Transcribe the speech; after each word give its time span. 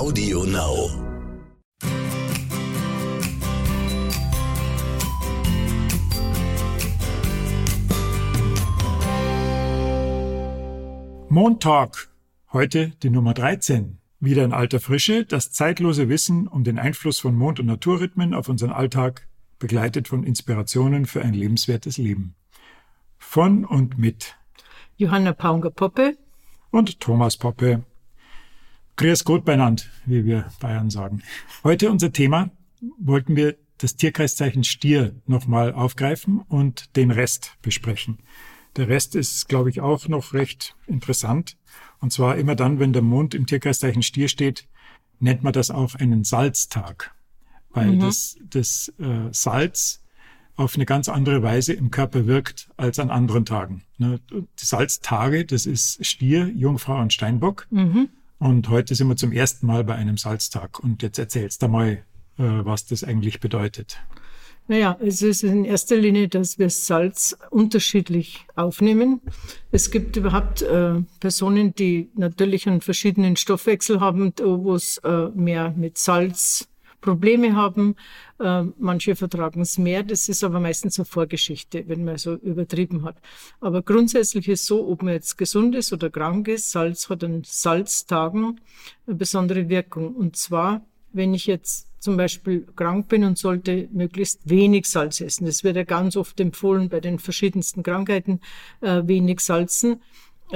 Audio 0.00 0.44
Now. 0.44 0.88
Montag. 11.28 12.08
Heute 12.50 12.92
die 13.02 13.10
Nummer 13.10 13.34
13. 13.34 13.98
Wieder 14.20 14.42
in 14.42 14.54
alter 14.54 14.80
Frische, 14.80 15.26
das 15.26 15.52
zeitlose 15.52 16.08
Wissen 16.08 16.48
um 16.48 16.64
den 16.64 16.78
Einfluss 16.78 17.18
von 17.18 17.34
Mond- 17.34 17.60
und 17.60 17.66
Naturrhythmen 17.66 18.32
auf 18.32 18.48
unseren 18.48 18.72
Alltag, 18.72 19.28
begleitet 19.58 20.08
von 20.08 20.24
Inspirationen 20.24 21.04
für 21.04 21.20
ein 21.20 21.34
lebenswertes 21.34 21.98
Leben. 21.98 22.36
Von 23.18 23.66
und 23.66 23.98
mit 23.98 24.34
Johanna 24.96 25.34
Paunger-Poppe 25.34 26.16
und 26.70 27.00
Thomas 27.00 27.36
Poppe. 27.36 27.84
Grüß 29.00 29.24
Gott 29.24 29.46
beinand, 29.46 29.88
wie 30.04 30.26
wir 30.26 30.48
Bayern 30.60 30.90
sagen. 30.90 31.22
Heute 31.64 31.90
unser 31.90 32.12
Thema 32.12 32.50
wollten 32.98 33.34
wir 33.34 33.56
das 33.78 33.96
Tierkreiszeichen 33.96 34.62
Stier 34.62 35.14
nochmal 35.24 35.72
aufgreifen 35.72 36.40
und 36.40 36.94
den 36.96 37.10
Rest 37.10 37.56
besprechen. 37.62 38.18
Der 38.76 38.88
Rest 38.88 39.14
ist, 39.14 39.48
glaube 39.48 39.70
ich, 39.70 39.80
auch 39.80 40.06
noch 40.08 40.34
recht 40.34 40.76
interessant. 40.86 41.56
Und 42.00 42.12
zwar 42.12 42.36
immer 42.36 42.56
dann, 42.56 42.78
wenn 42.78 42.92
der 42.92 43.00
Mond 43.00 43.34
im 43.34 43.46
Tierkreiszeichen 43.46 44.02
Stier 44.02 44.28
steht, 44.28 44.68
nennt 45.18 45.42
man 45.42 45.54
das 45.54 45.70
auch 45.70 45.94
einen 45.94 46.22
Salztag, 46.22 47.14
weil 47.70 47.92
mhm. 47.92 48.00
das, 48.00 48.36
das 48.50 48.92
äh, 48.98 49.30
Salz 49.32 50.02
auf 50.56 50.74
eine 50.74 50.84
ganz 50.84 51.08
andere 51.08 51.42
Weise 51.42 51.72
im 51.72 51.90
Körper 51.90 52.26
wirkt 52.26 52.68
als 52.76 52.98
an 52.98 53.08
anderen 53.08 53.46
Tagen. 53.46 53.82
Ne? 53.96 54.20
Die 54.30 54.66
Salztage, 54.66 55.46
das 55.46 55.64
ist 55.64 56.04
Stier, 56.04 56.48
Jungfrau 56.48 57.00
und 57.00 57.14
Steinbock. 57.14 57.66
Mhm. 57.70 58.10
Und 58.40 58.70
heute 58.70 58.94
sind 58.94 59.06
wir 59.06 59.16
zum 59.16 59.32
ersten 59.32 59.66
Mal 59.66 59.84
bei 59.84 59.94
einem 59.94 60.16
Salztag. 60.16 60.80
Und 60.82 61.02
jetzt 61.02 61.18
erzählst 61.18 61.62
du 61.62 61.68
mal, 61.68 61.90
äh, 61.90 61.98
was 62.38 62.86
das 62.86 63.04
eigentlich 63.04 63.38
bedeutet. 63.38 63.98
Naja, 64.66 64.96
es 65.00 65.20
ist 65.20 65.42
in 65.42 65.64
erster 65.64 65.96
Linie, 65.96 66.28
dass 66.28 66.58
wir 66.58 66.70
Salz 66.70 67.36
unterschiedlich 67.50 68.46
aufnehmen. 68.54 69.20
Es 69.72 69.90
gibt 69.90 70.16
überhaupt 70.16 70.62
äh, 70.62 71.02
Personen, 71.18 71.74
die 71.74 72.08
natürlich 72.14 72.66
einen 72.66 72.80
verschiedenen 72.80 73.36
Stoffwechsel 73.36 74.00
haben, 74.00 74.32
wo 74.38 74.74
es 74.74 74.98
äh, 74.98 75.28
mehr 75.34 75.74
mit 75.76 75.98
Salz 75.98 76.69
Probleme 77.00 77.54
haben. 77.54 77.96
Äh, 78.38 78.64
manche 78.78 79.16
vertragen 79.16 79.60
es 79.60 79.78
mehr. 79.78 80.02
Das 80.02 80.28
ist 80.28 80.44
aber 80.44 80.60
meistens 80.60 80.98
eine 80.98 81.06
Vorgeschichte, 81.06 81.84
wenn 81.88 82.04
man 82.04 82.18
so 82.18 82.34
übertrieben 82.34 83.04
hat. 83.04 83.16
Aber 83.60 83.82
grundsätzlich 83.82 84.48
ist 84.48 84.66
so, 84.66 84.88
ob 84.88 85.02
man 85.02 85.14
jetzt 85.14 85.36
gesund 85.38 85.74
ist 85.74 85.92
oder 85.92 86.10
krank 86.10 86.48
ist, 86.48 86.70
Salz 86.70 87.08
hat 87.08 87.24
an 87.24 87.42
Salztagen 87.44 88.60
eine 89.06 89.16
besondere 89.16 89.68
Wirkung. 89.68 90.14
Und 90.14 90.36
zwar, 90.36 90.82
wenn 91.12 91.34
ich 91.34 91.46
jetzt 91.46 91.90
zum 92.00 92.16
Beispiel 92.16 92.66
krank 92.76 93.08
bin 93.08 93.24
und 93.24 93.38
sollte 93.38 93.88
möglichst 93.92 94.48
wenig 94.48 94.86
Salz 94.86 95.20
essen. 95.20 95.44
Das 95.44 95.62
wird 95.62 95.76
ja 95.76 95.84
ganz 95.84 96.16
oft 96.16 96.40
empfohlen 96.40 96.88
bei 96.88 97.00
den 97.00 97.18
verschiedensten 97.18 97.82
Krankheiten, 97.82 98.40
äh, 98.80 99.02
wenig 99.04 99.40
salzen. 99.40 100.00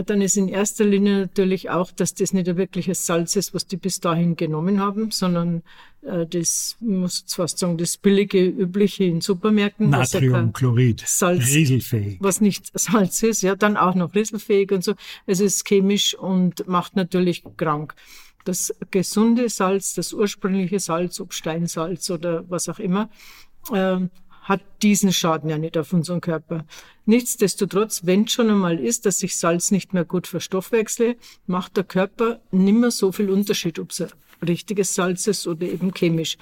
Dann 0.06 0.20
ist 0.20 0.36
in 0.36 0.48
erster 0.48 0.84
Linie 0.84 1.20
natürlich 1.20 1.70
auch, 1.70 1.92
dass 1.92 2.14
das 2.14 2.32
nicht 2.32 2.48
ein 2.48 2.56
wirkliches 2.56 3.06
Salz 3.06 3.36
ist, 3.36 3.54
was 3.54 3.66
die 3.66 3.76
bis 3.76 4.00
dahin 4.00 4.36
genommen 4.36 4.80
haben, 4.80 5.10
sondern 5.10 5.62
äh, 6.02 6.26
das, 6.26 6.76
muss 6.80 7.24
ich 7.26 7.34
fast 7.34 7.58
sagen, 7.58 7.78
das 7.78 7.96
billige, 7.96 8.44
übliche 8.44 9.04
in 9.04 9.20
Supermärkten. 9.20 9.90
Natriumchlorid, 9.90 11.02
Salz, 11.06 11.46
rieselfähig. 11.46 12.18
Was 12.20 12.40
nicht 12.40 12.70
Salz 12.78 13.22
ist, 13.22 13.42
ja, 13.42 13.54
dann 13.54 13.76
auch 13.76 13.94
noch 13.94 14.14
rieselfähig 14.14 14.72
und 14.72 14.82
so. 14.82 14.94
Es 15.26 15.40
ist 15.40 15.66
chemisch 15.66 16.14
und 16.14 16.66
macht 16.66 16.96
natürlich 16.96 17.44
krank 17.56 17.94
das 18.44 18.74
gesunde 18.90 19.48
Salz, 19.48 19.94
das 19.94 20.12
ursprüngliche 20.12 20.78
Salz, 20.78 21.18
ob 21.20 21.32
Steinsalz 21.32 22.10
oder 22.10 22.44
was 22.48 22.68
auch 22.68 22.78
immer, 22.78 23.08
äh, 23.72 23.98
hat 24.44 24.62
diesen 24.82 25.12
Schaden 25.12 25.50
ja 25.50 25.58
nicht 25.58 25.76
auf 25.76 25.92
unseren 25.92 26.20
Körper. 26.20 26.64
Nichtsdestotrotz, 27.06 28.02
wenn 28.04 28.28
schon 28.28 28.50
einmal 28.50 28.78
ist, 28.78 29.06
dass 29.06 29.18
sich 29.18 29.36
Salz 29.36 29.70
nicht 29.70 29.92
mehr 29.92 30.04
gut 30.04 30.26
verstoffwechsle, 30.26 31.16
macht 31.46 31.76
der 31.76 31.84
Körper 31.84 32.40
nimmer 32.50 32.90
so 32.90 33.10
viel 33.10 33.30
Unterschied, 33.30 33.78
ob 33.78 33.90
es 33.90 34.06
richtiges 34.46 34.94
Salz 34.94 35.26
ist 35.26 35.46
oder 35.46 35.66
eben 35.66 35.92
chemisch. 35.92 36.36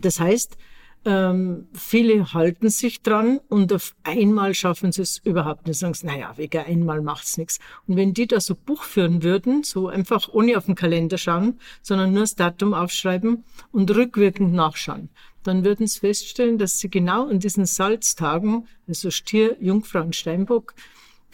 Das 0.00 0.20
heißt, 0.20 0.56
ähm, 1.04 1.68
viele 1.74 2.32
halten 2.34 2.70
sich 2.70 3.02
dran 3.02 3.40
und 3.48 3.72
auf 3.72 3.94
einmal 4.02 4.52
schaffen 4.54 4.90
sie 4.90 5.02
es 5.02 5.18
überhaupt 5.18 5.66
nicht. 5.66 5.78
Sagen 5.78 5.94
sie, 5.94 6.06
naja, 6.06 6.34
wegen 6.36 6.58
einmal 6.58 7.00
macht's 7.00 7.38
nichts. 7.38 7.60
Und 7.86 7.96
wenn 7.96 8.14
die 8.14 8.26
da 8.26 8.40
so 8.40 8.54
Buch 8.56 8.82
führen 8.82 9.22
würden, 9.22 9.62
so 9.62 9.88
einfach 9.88 10.28
ohne 10.28 10.58
auf 10.58 10.66
den 10.66 10.74
Kalender 10.74 11.16
schauen, 11.16 11.60
sondern 11.82 12.12
nur 12.12 12.22
das 12.22 12.34
Datum 12.34 12.74
aufschreiben 12.74 13.44
und 13.70 13.94
rückwirkend 13.94 14.52
nachschauen, 14.52 15.08
dann 15.42 15.64
würden 15.64 15.86
sie 15.86 16.00
feststellen, 16.00 16.58
dass 16.58 16.78
sie 16.78 16.90
genau 16.90 17.28
in 17.28 17.40
diesen 17.40 17.66
Salztagen, 17.66 18.66
also 18.86 19.10
Stier, 19.10 19.56
Jungfrau 19.60 20.02
und 20.02 20.16
Steinbock, 20.16 20.74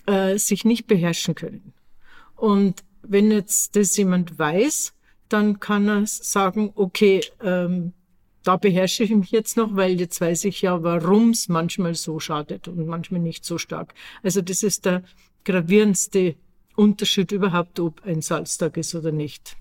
äh, 0.06 0.38
sich 0.38 0.64
nicht 0.64 0.86
beherrschen 0.86 1.34
können. 1.34 1.72
Und 2.36 2.84
wenn 3.02 3.30
jetzt 3.30 3.76
das 3.76 3.96
jemand 3.96 4.38
weiß, 4.38 4.94
dann 5.28 5.60
kann 5.60 5.88
er 5.88 6.06
sagen, 6.06 6.72
okay, 6.74 7.20
ähm, 7.42 7.92
da 8.42 8.56
beherrsche 8.56 9.04
ich 9.04 9.10
mich 9.10 9.30
jetzt 9.30 9.56
noch, 9.56 9.74
weil 9.74 9.98
jetzt 9.98 10.20
weiß 10.20 10.44
ich 10.44 10.62
ja, 10.62 10.82
warum 10.82 11.30
es 11.30 11.48
manchmal 11.48 11.94
so 11.94 12.20
schadet 12.20 12.68
und 12.68 12.86
manchmal 12.86 13.20
nicht 13.20 13.44
so 13.44 13.56
stark. 13.56 13.94
Also 14.22 14.42
das 14.42 14.62
ist 14.62 14.84
der 14.84 15.02
gravierendste 15.44 16.36
Unterschied 16.76 17.32
überhaupt, 17.32 17.80
ob 17.80 18.04
ein 18.04 18.20
Salztag 18.20 18.76
ist 18.76 18.94
oder 18.94 19.12
nicht. 19.12 19.56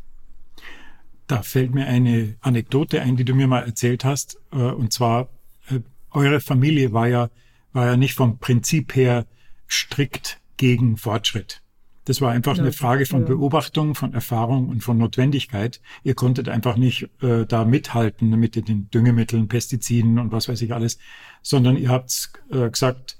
Da 1.33 1.41
fällt 1.41 1.73
mir 1.73 1.87
eine 1.87 2.35
Anekdote 2.41 3.01
ein, 3.01 3.15
die 3.15 3.25
du 3.25 3.33
mir 3.33 3.47
mal 3.47 3.63
erzählt 3.63 4.05
hast. 4.05 4.37
Äh, 4.51 4.57
und 4.57 4.93
zwar, 4.93 5.29
äh, 5.67 5.79
eure 6.11 6.39
Familie 6.39 6.93
war 6.93 7.07
ja, 7.07 7.31
war 7.71 7.87
ja 7.87 7.97
nicht 7.97 8.13
vom 8.13 8.37
Prinzip 8.37 8.95
her 8.95 9.25
strikt 9.67 10.39
gegen 10.57 10.95
Fortschritt. 10.95 11.63
Das 12.05 12.21
war 12.21 12.31
einfach 12.31 12.55
ja, 12.57 12.61
eine 12.61 12.71
Frage 12.71 13.07
von 13.07 13.21
ja. 13.21 13.29
Beobachtung, 13.29 13.95
von 13.95 14.13
Erfahrung 14.13 14.69
und 14.69 14.83
von 14.83 14.99
Notwendigkeit. 14.99 15.81
Ihr 16.03 16.13
konntet 16.13 16.49
einfach 16.49 16.77
nicht 16.77 17.09
äh, 17.23 17.47
da 17.47 17.65
mithalten 17.65 18.29
mit 18.39 18.55
den 18.55 18.91
Düngemitteln, 18.91 19.47
Pestiziden 19.47 20.19
und 20.19 20.31
was 20.31 20.47
weiß 20.47 20.61
ich 20.61 20.71
alles, 20.71 20.99
sondern 21.41 21.77
ihr 21.77 21.89
habt 21.89 22.29
äh, 22.51 22.69
gesagt, 22.69 23.17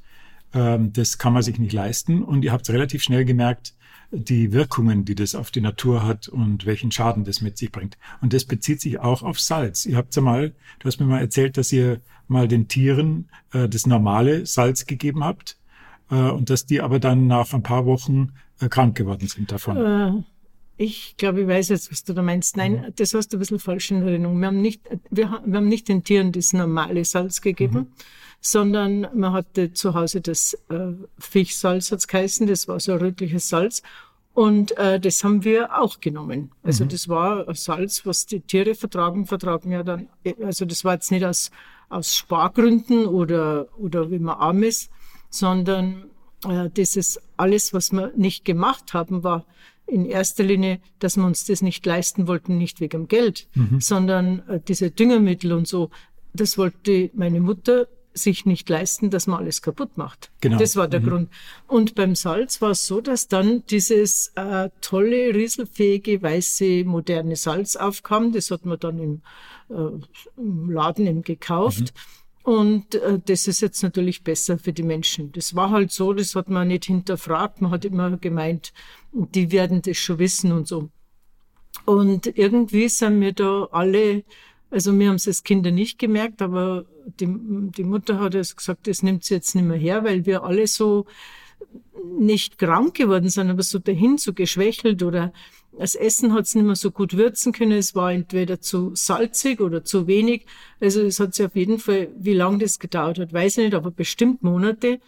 äh, 0.51 0.77
das 0.79 1.17
kann 1.17 1.33
man 1.33 1.41
sich 1.41 1.57
nicht 1.57 1.73
leisten 1.73 2.21
und 2.21 2.45
ihr 2.45 2.51
habt 2.51 2.69
relativ 2.69 3.01
schnell 3.01 3.25
gemerkt, 3.25 3.73
die 4.13 4.53
Wirkungen, 4.53 5.05
die 5.05 5.15
das 5.15 5.35
auf 5.35 5.51
die 5.51 5.61
Natur 5.61 6.05
hat 6.05 6.27
und 6.27 6.65
welchen 6.65 6.91
Schaden 6.91 7.23
das 7.23 7.41
mit 7.41 7.57
sich 7.57 7.71
bringt. 7.71 7.97
Und 8.21 8.33
das 8.33 8.45
bezieht 8.45 8.79
sich 8.79 8.99
auch 8.99 9.23
auf 9.23 9.39
Salz. 9.39 9.85
Ihr 9.85 9.97
habt 9.97 10.15
ja 10.15 10.21
mal, 10.21 10.53
du 10.79 10.87
hast 10.87 10.99
mir 10.99 11.07
mal 11.07 11.19
erzählt, 11.19 11.57
dass 11.57 11.71
ihr 11.71 11.99
mal 12.27 12.47
den 12.47 12.67
Tieren 12.67 13.29
äh, 13.51 13.67
das 13.67 13.85
normale 13.85 14.45
Salz 14.45 14.85
gegeben 14.85 15.23
habt 15.23 15.57
äh, 16.09 16.15
und 16.15 16.49
dass 16.49 16.65
die 16.65 16.81
aber 16.81 16.99
dann 16.99 17.27
nach 17.27 17.53
ein 17.53 17.63
paar 17.63 17.85
Wochen 17.85 18.33
äh, 18.59 18.69
krank 18.69 18.95
geworden 18.95 19.27
sind 19.27 19.51
davon. 19.51 19.77
Äh, 19.77 20.23
ich 20.77 21.15
glaube, 21.17 21.41
ich 21.41 21.47
weiß 21.47 21.69
jetzt, 21.69 21.91
was 21.91 22.03
du 22.03 22.13
da 22.13 22.21
meinst. 22.21 22.57
Nein, 22.57 22.73
mhm. 22.73 22.93
das 22.95 23.13
hast 23.13 23.29
du 23.29 23.37
ein 23.37 23.39
bisschen 23.39 23.59
falsch 23.59 23.91
in 23.91 24.01
Erinnerung. 24.01 24.39
Wir 24.39 24.47
haben 24.47 24.61
nicht, 24.61 24.81
wir, 25.09 25.41
wir 25.45 25.57
haben 25.57 25.67
nicht 25.67 25.87
den 25.87 26.03
Tieren 26.03 26.31
das 26.31 26.53
normale 26.53 27.05
Salz 27.05 27.41
gegeben, 27.41 27.77
mhm. 27.77 27.87
Sondern 28.45 29.07
man 29.15 29.31
hatte 29.31 29.71
zu 29.71 29.93
Hause 29.93 30.19
das 30.19 30.53
äh, 30.69 30.91
Fischsalz, 31.17 31.91
hat's 31.93 32.07
geheißen, 32.09 32.45
das 32.45 32.67
war 32.67 32.79
so 32.79 32.91
ein 32.91 32.99
rötliches 32.99 33.47
Salz. 33.47 33.81
Und 34.33 34.77
äh, 34.77 34.99
das 34.99 35.23
haben 35.23 35.45
wir 35.45 35.79
auch 35.79 36.01
genommen. 36.01 36.51
Also 36.61 36.83
mhm. 36.83 36.89
das 36.89 37.07
war 37.07 37.55
Salz, 37.55 38.05
was 38.05 38.25
die 38.25 38.41
Tiere 38.41 38.75
vertragen, 38.75 39.27
vertragen 39.27 39.71
ja 39.71 39.83
dann, 39.83 40.09
also 40.43 40.65
das 40.65 40.83
war 40.83 40.95
jetzt 40.95 41.09
nicht 41.11 41.23
aus, 41.23 41.51
aus 41.87 42.17
Spargründen 42.17 43.05
oder, 43.05 43.67
oder 43.77 44.11
wie 44.11 44.19
man 44.19 44.35
arm 44.35 44.63
ist, 44.63 44.91
sondern 45.29 46.09
äh, 46.45 46.69
das 46.73 46.97
ist 46.97 47.21
alles, 47.37 47.73
was 47.73 47.93
wir 47.93 48.11
nicht 48.17 48.43
gemacht 48.43 48.93
haben, 48.93 49.23
war 49.23 49.45
in 49.87 50.05
erster 50.05 50.43
Linie, 50.43 50.81
dass 50.99 51.15
wir 51.15 51.25
uns 51.25 51.45
das 51.45 51.61
nicht 51.61 51.85
leisten 51.85 52.27
wollten, 52.27 52.57
nicht 52.57 52.81
wegen 52.81 53.07
Geld, 53.07 53.47
mhm. 53.53 53.79
sondern 53.79 54.39
äh, 54.49 54.59
diese 54.67 54.91
Düngermittel 54.91 55.53
und 55.53 55.65
so, 55.65 55.91
das 56.33 56.57
wollte 56.57 57.09
meine 57.13 57.39
Mutter 57.39 57.87
sich 58.13 58.45
nicht 58.45 58.69
leisten, 58.69 59.09
dass 59.09 59.27
man 59.27 59.39
alles 59.39 59.61
kaputt 59.61 59.97
macht. 59.97 60.31
Genau. 60.41 60.57
Das 60.57 60.75
war 60.75 60.87
der 60.87 61.01
mhm. 61.01 61.07
Grund. 61.07 61.29
Und 61.67 61.95
beim 61.95 62.15
Salz 62.15 62.61
war 62.61 62.71
es 62.71 62.85
so, 62.85 63.01
dass 63.01 63.27
dann 63.27 63.63
dieses 63.67 64.31
äh, 64.35 64.69
tolle, 64.81 65.33
rieselfähige, 65.33 66.21
weiße, 66.21 66.83
moderne 66.85 67.35
Salz 67.35 67.75
aufkam. 67.75 68.31
Das 68.31 68.51
hat 68.51 68.65
man 68.65 68.79
dann 68.79 68.99
im, 68.99 69.21
äh, 69.69 69.99
im 70.37 70.69
Laden 70.69 71.07
eben 71.07 71.21
gekauft. 71.21 71.93
Mhm. 71.93 72.23
Und 72.43 72.95
äh, 72.95 73.19
das 73.25 73.47
ist 73.47 73.61
jetzt 73.61 73.81
natürlich 73.83 74.23
besser 74.23 74.57
für 74.57 74.73
die 74.73 74.83
Menschen. 74.83 75.31
Das 75.31 75.55
war 75.55 75.71
halt 75.71 75.91
so, 75.91 76.13
das 76.13 76.35
hat 76.35 76.49
man 76.49 76.67
nicht 76.67 76.85
hinterfragt. 76.85 77.61
Man 77.61 77.71
hat 77.71 77.85
immer 77.85 78.17
gemeint, 78.17 78.73
die 79.13 79.51
werden 79.51 79.81
das 79.81 79.97
schon 79.97 80.19
wissen 80.19 80.51
und 80.51 80.67
so. 80.67 80.89
Und 81.85 82.37
irgendwie 82.37 82.89
sind 82.89 83.21
wir 83.21 83.33
da 83.33 83.67
alle, 83.71 84.23
also 84.73 84.97
wir 84.97 85.07
haben 85.07 85.15
es 85.15 85.27
als 85.27 85.43
Kinder 85.43 85.71
nicht 85.71 85.99
gemerkt, 85.99 86.41
aber 86.41 86.85
die, 87.19 87.27
die 87.27 87.83
Mutter 87.83 88.19
hat 88.19 88.33
es 88.33 88.55
gesagt, 88.55 88.87
das 88.87 89.03
nimmt 89.03 89.23
sie 89.23 89.35
jetzt 89.35 89.53
nicht 89.53 89.65
mehr 89.65 89.77
her, 89.77 90.03
weil 90.03 90.25
wir 90.25 90.43
alle 90.43 90.65
so 90.65 91.05
nicht 92.19 92.57
krank 92.57 92.95
geworden 92.95 93.29
sind, 93.29 93.49
aber 93.49 93.63
so 93.63 93.79
dahin, 93.79 94.17
so 94.17 94.33
geschwächelt 94.33 95.03
oder 95.03 95.31
Das 95.77 95.95
Essen 95.95 96.33
hat 96.33 96.45
es 96.45 96.55
nicht 96.55 96.65
mehr 96.65 96.75
so 96.75 96.91
gut 96.91 97.17
würzen 97.17 97.51
können. 97.51 97.71
Es 97.71 97.95
war 97.95 98.11
entweder 98.11 98.61
zu 98.61 98.91
salzig 98.95 99.59
oder 99.59 99.83
zu 99.83 100.07
wenig. 100.07 100.45
Also 100.79 101.01
es 101.01 101.19
hat 101.19 101.33
sich 101.33 101.45
auf 101.45 101.55
jeden 101.55 101.79
Fall, 101.79 102.09
wie 102.17 102.33
lange 102.33 102.59
das 102.59 102.79
gedauert 102.79 103.19
hat, 103.19 103.33
weiß 103.33 103.57
ich 103.57 103.65
nicht, 103.65 103.73
aber 103.73 103.91
bestimmt 103.91 104.43
Monate, 104.43 104.99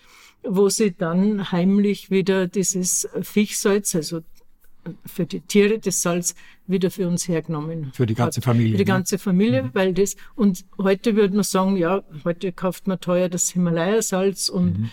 wo 0.43 0.69
sie 0.69 0.91
dann 0.95 1.51
heimlich 1.51 2.09
wieder 2.09 2.47
dieses 2.47 3.07
Fischsalz, 3.21 3.95
also 3.95 4.21
für 5.05 5.25
die 5.25 5.41
Tiere 5.41 5.79
das 5.79 6.01
Salz 6.01 6.35
wieder 6.67 6.91
für 6.91 7.07
uns 7.07 7.27
hergenommen. 7.27 7.91
Für 7.93 8.05
die 8.05 8.15
ganze 8.15 8.41
Familie. 8.41 8.71
Für 8.71 8.77
die 8.77 8.83
ne? 8.83 8.95
ganze 8.95 9.17
Familie, 9.17 9.63
mhm. 9.63 9.69
weil 9.73 9.93
das, 9.93 10.15
und 10.35 10.65
heute 10.77 11.15
würde 11.15 11.35
man 11.35 11.43
sagen, 11.43 11.77
ja, 11.77 12.03
heute 12.23 12.51
kauft 12.51 12.87
man 12.87 12.99
teuer 12.99 13.29
das 13.29 13.49
Himalaya-Salz 13.49 14.49
und 14.49 14.79
mhm. 14.79 14.89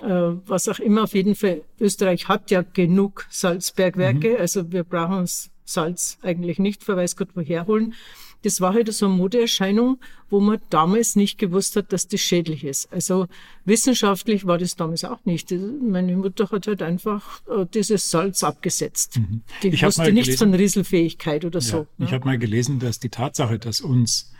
äh, 0.00 0.36
was 0.46 0.68
auch 0.68 0.78
immer. 0.78 1.04
Auf 1.04 1.14
jeden 1.14 1.34
Fall, 1.34 1.62
Österreich 1.80 2.28
hat 2.28 2.50
ja 2.50 2.62
genug 2.62 3.26
Salzbergwerke, 3.30 4.30
mhm. 4.30 4.36
also 4.40 4.72
wir 4.72 4.84
brauchen 4.84 5.18
uns 5.18 5.50
Salz 5.72 6.18
eigentlich 6.22 6.58
nicht, 6.58 6.84
für 6.84 6.96
weiß 6.96 7.16
Gott 7.16 7.30
woher 7.34 7.66
holen 7.66 7.94
das 8.42 8.60
war 8.60 8.74
halt 8.74 8.92
so 8.92 9.06
eine 9.06 9.14
Modeerscheinung, 9.14 9.98
wo 10.28 10.40
man 10.40 10.58
damals 10.70 11.16
nicht 11.16 11.38
gewusst 11.38 11.76
hat, 11.76 11.92
dass 11.92 12.08
das 12.08 12.20
schädlich 12.20 12.64
ist. 12.64 12.92
Also 12.92 13.28
wissenschaftlich 13.64 14.46
war 14.46 14.58
das 14.58 14.76
damals 14.76 15.04
auch 15.04 15.24
nicht. 15.24 15.52
Meine 15.52 16.16
Mutter 16.16 16.50
hat 16.50 16.66
halt 16.66 16.82
einfach 16.82 17.42
äh, 17.48 17.66
dieses 17.72 18.10
Salz 18.10 18.42
abgesetzt. 18.42 19.18
Mhm. 19.18 19.42
Die 19.62 19.68
ich 19.68 19.84
wusste 19.84 20.12
nichts 20.12 20.36
von 20.36 20.52
Rieselfähigkeit 20.54 21.44
oder 21.44 21.60
ja, 21.60 21.64
so. 21.64 21.86
Ich 21.98 22.06
ja. 22.06 22.12
habe 22.12 22.24
mal 22.24 22.38
gelesen, 22.38 22.80
dass 22.80 22.98
die 22.98 23.10
Tatsache, 23.10 23.58
dass 23.58 23.80
uns 23.80 24.32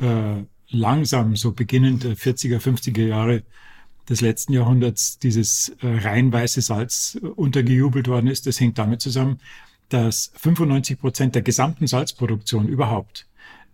äh, 0.00 0.44
langsam 0.70 1.34
so 1.36 1.52
beginnend 1.52 2.04
40er, 2.04 2.60
50er 2.60 3.06
Jahre 3.06 3.42
des 4.08 4.20
letzten 4.20 4.54
Jahrhunderts 4.54 5.18
dieses 5.18 5.70
äh, 5.80 5.86
rein 5.86 6.32
weiße 6.32 6.62
Salz 6.62 7.18
untergejubelt 7.36 8.08
worden 8.08 8.28
ist, 8.28 8.46
das 8.46 8.58
hängt 8.58 8.78
damit 8.78 9.02
zusammen, 9.02 9.40
dass 9.88 10.32
95 10.36 10.98
Prozent 10.98 11.34
der 11.34 11.42
gesamten 11.42 11.86
Salzproduktion 11.86 12.68
überhaupt 12.68 13.26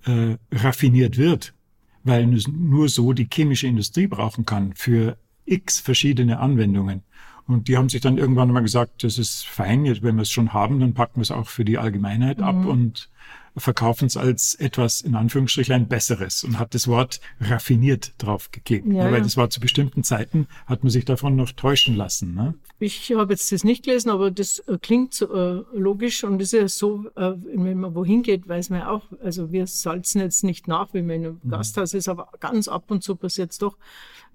äh, 0.07 0.37
raffiniert 0.53 1.19
wird, 1.19 1.55
weil 2.03 2.27
nur 2.27 2.89
so 2.89 3.13
die 3.13 3.29
chemische 3.33 3.67
Industrie 3.67 4.07
brauchen 4.07 4.45
kann 4.45 4.75
für 4.75 5.17
x 5.47 5.81
verschiedene 5.81 6.39
Anwendungen. 6.39 7.03
Und 7.47 7.69
die 7.69 7.77
haben 7.77 7.89
sich 7.89 8.01
dann 8.01 8.17
irgendwann 8.17 8.51
mal 8.51 8.61
gesagt, 8.61 9.05
das 9.05 9.19
ist 9.19 9.47
fein, 9.47 9.85
jetzt 9.85 10.03
wenn 10.03 10.17
wir 10.17 10.23
es 10.23 10.31
schon 10.31 10.53
haben, 10.53 10.81
dann 10.81 10.95
packen 10.95 11.17
wir 11.17 11.23
es 11.23 11.31
auch 11.31 11.49
für 11.49 11.65
die 11.65 11.79
Allgemeinheit 11.79 12.39
mhm. 12.39 12.45
ab 12.45 12.65
und 12.65 13.11
verkaufen 13.57 14.07
es 14.07 14.17
als 14.17 14.55
etwas 14.57 15.01
in 15.01 15.15
Anführungsstrichlein 15.15 15.89
Besseres 15.89 16.43
und 16.43 16.59
hat 16.59 16.75
das 16.75 16.89
Wort 16.89 17.21
raffiniert 17.41 18.13
draufgeklebt. 18.19 18.87
Ja, 18.87 19.11
weil 19.11 19.23
das 19.23 19.37
war 19.37 19.51
zu 19.51 19.61
bestimmten 19.61 20.03
Zeiten, 20.03 20.49
hat 20.67 20.83
man 20.83 20.91
sich 20.91 21.05
davon 21.05 21.37
noch 21.37 21.53
täuschen 21.53 21.95
lassen. 21.95 22.35
Ne? 22.35 22.55
Ich 22.81 23.13
habe 23.15 23.33
jetzt 23.33 23.53
das 23.53 23.63
nicht 23.63 23.85
gelesen, 23.85 24.11
aber 24.11 24.31
das 24.31 24.59
äh, 24.61 24.79
klingt 24.81 25.15
so, 25.15 25.33
äh, 25.33 25.63
logisch 25.73 26.25
und 26.25 26.41
ist 26.41 26.53
ja 26.53 26.67
so, 26.69 27.07
äh, 27.17 27.33
wenn 27.55 27.79
man 27.79 27.95
wohin 27.95 28.23
geht, 28.23 28.49
weiß 28.49 28.71
man 28.71 28.83
auch, 28.83 29.05
also 29.23 29.53
wir 29.53 29.67
salzen 29.67 30.21
jetzt 30.21 30.43
nicht 30.43 30.67
nach, 30.67 30.93
wenn 30.93 31.07
man 31.07 31.17
in 31.17 31.25
einem 31.25 31.41
mhm. 31.43 31.51
Gasthaus 31.51 31.95
ist, 31.95 32.09
aber 32.09 32.29
ganz 32.41 32.67
ab 32.67 32.91
und 32.91 33.03
zu 33.03 33.15
passiert 33.15 33.53
es 33.53 33.59
doch. 33.59 33.77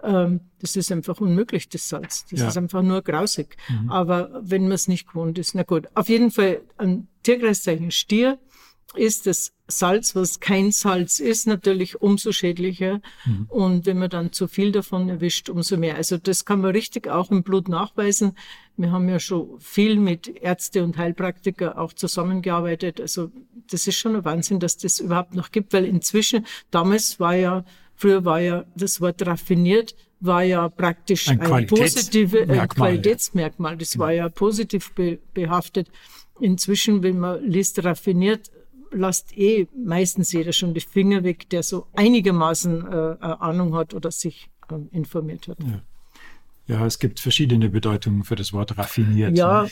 Ähm, 0.01 0.41
das 0.59 0.75
ist 0.75 0.91
einfach 0.91 1.19
unmöglich, 1.19 1.67
das 1.67 1.89
Salz. 1.89 2.25
Das 2.31 2.39
ja. 2.39 2.47
ist 2.47 2.57
einfach 2.57 2.81
nur 2.81 3.01
grausig. 3.01 3.57
Mhm. 3.67 3.91
Aber 3.91 4.41
wenn 4.41 4.63
man 4.63 4.73
es 4.73 4.87
nicht 4.87 5.07
gewohnt 5.07 5.37
ist, 5.37 5.55
na 5.55 5.63
gut. 5.63 5.87
Auf 5.93 6.07
jeden 6.07 6.31
Fall 6.31 6.61
ein 6.77 7.07
Tierkreiszeichen 7.23 7.91
Stier 7.91 8.39
ist 8.95 9.27
das 9.27 9.53
Salz, 9.67 10.15
was 10.15 10.39
kein 10.39 10.71
Salz 10.71 11.19
ist, 11.19 11.45
natürlich 11.45 12.01
umso 12.01 12.31
schädlicher. 12.31 13.01
Mhm. 13.25 13.45
Und 13.49 13.85
wenn 13.85 13.99
man 13.99 14.09
dann 14.09 14.31
zu 14.31 14.47
viel 14.47 14.71
davon 14.71 15.09
erwischt, 15.09 15.49
umso 15.49 15.77
mehr. 15.77 15.95
Also 15.95 16.17
das 16.17 16.43
kann 16.45 16.61
man 16.61 16.71
richtig 16.71 17.07
auch 17.07 17.29
im 17.29 17.43
Blut 17.43 17.69
nachweisen. 17.69 18.35
Wir 18.77 18.91
haben 18.91 19.07
ja 19.07 19.19
schon 19.19 19.59
viel 19.59 19.97
mit 19.97 20.27
Ärzte 20.27 20.83
und 20.83 20.97
Heilpraktiker 20.97 21.77
auch 21.77 21.93
zusammengearbeitet. 21.93 22.99
Also 22.99 23.31
das 23.69 23.85
ist 23.85 23.97
schon 23.97 24.15
ein 24.15 24.25
Wahnsinn, 24.25 24.59
dass 24.59 24.77
das 24.77 24.99
überhaupt 24.99 25.35
noch 25.35 25.51
gibt, 25.51 25.73
weil 25.73 25.85
inzwischen, 25.85 26.45
damals 26.71 27.19
war 27.19 27.35
ja, 27.35 27.65
früher 27.95 28.25
war 28.25 28.41
ja 28.41 28.65
das 28.75 29.01
Wort 29.01 29.25
raffiniert, 29.25 29.95
war 30.19 30.43
ja 30.43 30.67
praktisch 30.67 31.29
ein, 31.29 31.39
ein 31.41 31.67
positives 31.67 32.47
Qualitätsmerkmal. 32.69 33.77
Das 33.77 33.93
ja. 33.93 33.99
war 33.99 34.11
ja 34.11 34.29
positiv 34.29 34.93
be 34.93 35.19
behaftet. 35.33 35.89
Inzwischen, 36.39 37.03
wenn 37.03 37.19
man 37.19 37.43
liest 37.43 37.83
raffiniert, 37.83 38.49
lasst 38.91 39.37
eh 39.37 39.67
meistens 39.75 40.31
jeder 40.31 40.53
schon 40.53 40.73
die 40.73 40.79
Finger 40.79 41.23
weg, 41.23 41.49
der 41.49 41.63
so 41.63 41.87
einigermaßen 41.95 42.85
äh, 42.85 43.17
Ahnung 43.21 43.75
hat 43.75 43.93
oder 43.93 44.11
sich 44.11 44.49
äh, 44.69 44.75
informiert 44.95 45.47
hat. 45.47 45.57
Ja. 45.63 45.81
ja. 46.67 46.85
es 46.85 46.99
gibt 46.99 47.19
verschiedene 47.19 47.69
Bedeutungen 47.69 48.23
für 48.23 48.35
das 48.35 48.53
Wort 48.53 48.77
raffiniert. 48.77 49.37
Ja. 49.37 49.67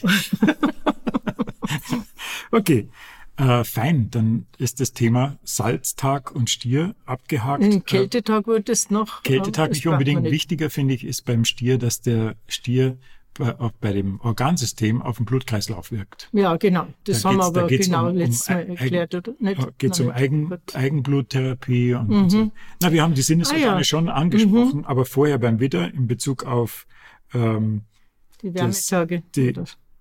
okay. 2.52 2.90
Äh, 3.38 3.64
fein, 3.64 4.10
dann 4.10 4.48
ist 4.58 4.80
das 4.80 4.94
Thema 4.94 5.38
Salztag 5.44 6.32
und 6.32 6.50
Stier 6.50 6.96
abgehakt. 7.06 7.64
Ein 7.64 7.86
Kältetag 7.86 8.48
wird 8.48 8.68
es 8.68 8.90
noch. 8.90 9.22
Kältetag 9.22 9.70
nicht 9.70 9.86
unbedingt 9.86 10.24
nicht. 10.24 10.32
wichtiger, 10.32 10.72
finde 10.72 10.96
ich, 10.96 11.04
ist 11.04 11.24
beim 11.24 11.46
Stier, 11.46 11.78
dass 11.78 12.02
der 12.02 12.36
Stier 12.48 12.98
auch 13.40 13.72
bei 13.80 13.94
dem 13.94 14.20
Organsystem 14.22 15.02
auf 15.02 15.18
den 15.18 15.26
Blutkreislauf 15.26 15.92
wirkt. 15.92 16.30
Ja, 16.34 16.56
genau. 16.58 16.88
Das 17.04 17.22
da 17.22 17.30
haben 17.30 17.38
wir 17.38 17.46
aber 17.46 17.68
genau 17.68 18.10
um, 18.10 18.16
letztes 18.16 18.50
Mal 18.50 18.70
erklärt, 18.70 19.16
oder? 19.16 19.34
Geht 19.78 19.92
es 19.92 20.00
um 20.00 20.10
Eigen, 20.10 20.58
Eigenbluttherapie 20.74 21.94
und, 21.94 22.10
mhm. 22.10 22.24
und, 22.24 22.30
so. 22.30 22.52
Na, 22.82 22.92
wir 22.92 23.04
haben 23.04 23.14
die 23.14 23.22
Sinnesorgane 23.22 23.74
ah, 23.74 23.78
ja. 23.78 23.84
schon 23.84 24.10
angesprochen, 24.10 24.80
mhm. 24.80 24.86
aber 24.86 25.06
vorher 25.06 25.38
beim 25.38 25.60
Widder 25.60 25.94
in 25.94 26.08
Bezug 26.08 26.46
auf 26.46 26.88
ähm, 27.34 27.82
die 28.42 28.54
Wärmetage. 28.54 29.24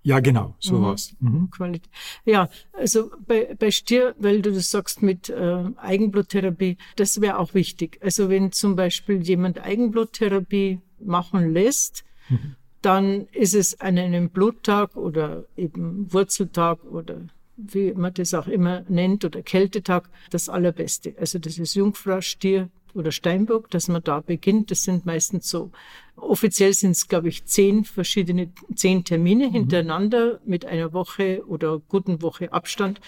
ja, 0.03 0.19
genau, 0.19 0.55
sowas. 0.59 1.15
Mhm. 1.19 1.31
Mhm. 1.31 1.49
Qualität. 1.51 1.89
Ja, 2.25 2.49
also 2.73 3.11
bei, 3.25 3.55
bei 3.57 3.71
Stier, 3.71 4.15
weil 4.17 4.41
du 4.41 4.51
das 4.51 4.71
sagst 4.71 5.01
mit 5.01 5.29
äh, 5.29 5.63
Eigenbluttherapie, 5.77 6.77
das 6.95 7.21
wäre 7.21 7.39
auch 7.39 7.53
wichtig. 7.53 7.99
Also 8.01 8.29
wenn 8.29 8.51
zum 8.51 8.75
Beispiel 8.75 9.21
jemand 9.21 9.59
Eigenbluttherapie 9.59 10.79
machen 10.99 11.53
lässt, 11.53 12.03
mhm 12.29 12.55
dann 12.87 13.27
ist 13.33 13.53
es 13.53 13.81
an 13.81 13.97
einem 13.97 14.29
Bluttag 14.29 14.95
oder 14.95 15.43
eben 15.57 16.07
Wurzeltag 16.13 16.85
oder 16.85 17.19
wie 17.57 17.91
man 17.91 18.13
das 18.13 18.33
auch 18.33 18.47
immer 18.47 18.85
nennt 18.87 19.25
oder 19.25 19.41
Kältetag 19.41 20.09
das 20.29 20.47
allerbeste. 20.47 21.13
Also 21.19 21.37
das 21.37 21.57
ist 21.57 21.75
Jungfrau, 21.75 22.21
Stier 22.21 22.69
oder 22.93 23.11
Steinbock, 23.11 23.69
dass 23.71 23.89
man 23.89 24.03
da 24.05 24.21
beginnt. 24.21 24.71
Das 24.71 24.83
sind 24.83 25.05
meistens 25.05 25.49
so, 25.49 25.69
offiziell 26.15 26.73
sind 26.73 26.91
es, 26.91 27.09
glaube 27.09 27.27
ich, 27.27 27.43
zehn 27.43 27.83
verschiedene, 27.83 28.53
zehn 28.73 29.03
Termine 29.03 29.49
mhm. 29.49 29.51
hintereinander 29.51 30.39
mit 30.45 30.63
einer 30.65 30.93
Woche 30.93 31.43
oder 31.45 31.81
guten 31.89 32.21
Woche 32.21 32.53
Abstand. 32.53 33.01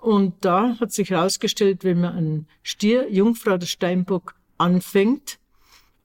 Und 0.00 0.34
da 0.42 0.78
hat 0.78 0.92
sich 0.92 1.10
herausgestellt, 1.10 1.82
wenn 1.82 2.02
man 2.02 2.16
einen 2.16 2.46
Stier, 2.62 3.10
Jungfrau 3.10 3.54
oder 3.54 3.66
Steinbock 3.66 4.36
anfängt 4.58 5.40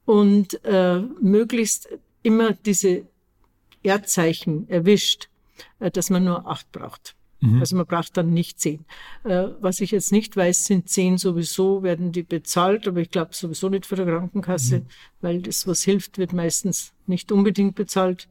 und 0.04 0.64
äh, 0.64 0.98
möglichst 1.20 1.88
immer 2.24 2.54
diese 2.54 3.06
Erdzeichen 3.84 4.68
erwischt, 4.68 5.28
äh, 5.78 5.90
dass 5.90 6.10
man 6.10 6.24
nur 6.24 6.46
acht 6.48 6.70
braucht. 6.72 7.14
Mhm. 7.40 7.60
Also 7.60 7.76
man 7.76 7.86
braucht 7.86 8.16
dann 8.16 8.32
nicht 8.32 8.58
zehn. 8.58 8.84
Äh, 9.24 9.48
was 9.60 9.80
ich 9.80 9.90
jetzt 9.90 10.12
nicht 10.12 10.36
weiß, 10.36 10.66
sind 10.66 10.88
zehn 10.88 11.18
sowieso, 11.18 11.82
werden 11.82 12.12
die 12.12 12.22
bezahlt, 12.22 12.88
aber 12.88 13.00
ich 13.00 13.10
glaube 13.10 13.34
sowieso 13.34 13.68
nicht 13.68 13.86
für 13.86 13.96
die 13.96 14.04
Krankenkasse, 14.04 14.80
mhm. 14.80 14.86
weil 15.20 15.42
das, 15.42 15.66
was 15.66 15.82
hilft, 15.82 16.18
wird 16.18 16.32
meistens 16.32 16.92
nicht 17.06 17.30
unbedingt 17.32 17.74
bezahlt. 17.74 18.28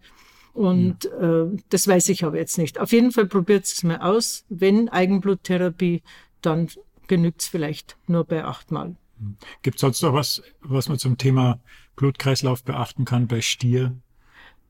Und 0.53 1.05
ja. 1.05 1.43
äh, 1.43 1.57
das 1.69 1.87
weiß 1.87 2.09
ich 2.09 2.23
aber 2.23 2.37
jetzt 2.37 2.57
nicht. 2.57 2.79
Auf 2.79 2.91
jeden 2.91 3.11
Fall 3.11 3.25
probiert 3.25 3.65
es 3.65 3.83
mal 3.83 3.97
aus. 3.97 4.45
Wenn 4.49 4.89
Eigenbluttherapie, 4.89 6.03
dann 6.41 6.69
genügt 7.07 7.41
es 7.41 7.47
vielleicht 7.47 7.97
nur 8.07 8.23
bei 8.23 8.43
achtmal. 8.43 8.95
Gibt 9.61 9.75
es 9.75 9.81
sonst 9.81 10.01
noch 10.01 10.13
was, 10.13 10.43
was 10.61 10.89
man 10.89 10.99
zum 10.99 11.17
Thema 11.17 11.59
Blutkreislauf 11.95 12.63
beachten 12.63 13.05
kann 13.05 13.27
bei 13.27 13.41
Stier? 13.41 13.95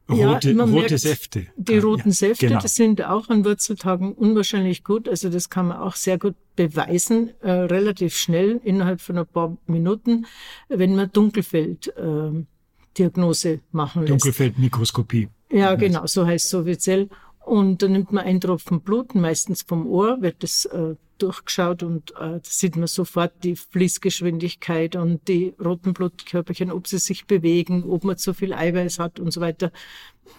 Rote, 0.09 0.51
ja, 0.51 0.63
rote 0.65 0.97
Säfte. 0.97 1.45
Die 1.55 1.77
roten 1.77 2.09
ja, 2.09 2.13
Säfte, 2.13 2.47
genau. 2.47 2.59
das 2.59 2.75
sind 2.75 3.05
auch 3.05 3.29
an 3.29 3.45
Wurzeltagen 3.45 4.11
unwahrscheinlich 4.13 4.83
gut. 4.83 5.07
Also 5.07 5.29
das 5.29 5.49
kann 5.49 5.67
man 5.67 5.77
auch 5.77 5.95
sehr 5.95 6.17
gut 6.17 6.35
beweisen, 6.55 7.31
äh, 7.41 7.51
relativ 7.51 8.17
schnell, 8.17 8.59
innerhalb 8.63 9.01
von 9.01 9.17
ein 9.17 9.25
paar 9.25 9.57
Minuten, 9.65 10.27
wenn 10.67 10.95
man 10.95 11.11
Dunkelfeld-Diagnose 11.11 13.49
äh, 13.49 13.59
machen 13.71 14.01
lässt. 14.01 14.11
Dunkelfeldmikroskopie. 14.11 15.29
Ja, 15.51 15.75
genau, 15.75 16.05
so 16.05 16.25
heißt 16.25 16.47
es 16.47 16.53
offiziell. 16.53 17.07
Und 17.45 17.81
dann 17.81 17.93
nimmt 17.93 18.11
man 18.11 18.25
einen 18.25 18.41
Tropfen 18.41 18.81
Blut, 18.81 19.15
meistens 19.15 19.61
vom 19.61 19.87
Ohr, 19.87 20.21
wird 20.21 20.43
das 20.43 20.65
äh, 20.65 20.95
durchgeschaut 21.23 21.83
und 21.83 22.11
äh, 22.11 22.15
da 22.15 22.39
sieht 22.43 22.75
man 22.75 22.87
sofort 22.87 23.31
die 23.43 23.55
Fließgeschwindigkeit 23.55 24.95
und 24.95 25.27
die 25.27 25.53
roten 25.63 25.93
Blutkörperchen, 25.93 26.71
ob 26.71 26.87
sie 26.87 26.99
sich 26.99 27.25
bewegen, 27.25 27.83
ob 27.83 28.03
man 28.03 28.17
zu 28.17 28.33
viel 28.33 28.53
Eiweiß 28.53 28.99
hat 28.99 29.19
und 29.19 29.31
so 29.31 29.41
weiter. 29.41 29.71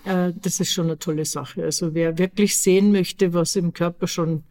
Äh, 0.05 0.33
das 0.35 0.61
ist 0.61 0.73
schon 0.73 0.87
eine 0.87 0.99
tolle 0.99 1.25
Sache. 1.25 1.65
Also 1.65 1.95
wer 1.95 2.19
wirklich 2.19 2.57
sehen 2.59 2.93
möchte, 2.93 3.33
was 3.33 3.57
im 3.57 3.73
Körper 3.73 4.07
schon 4.07 4.45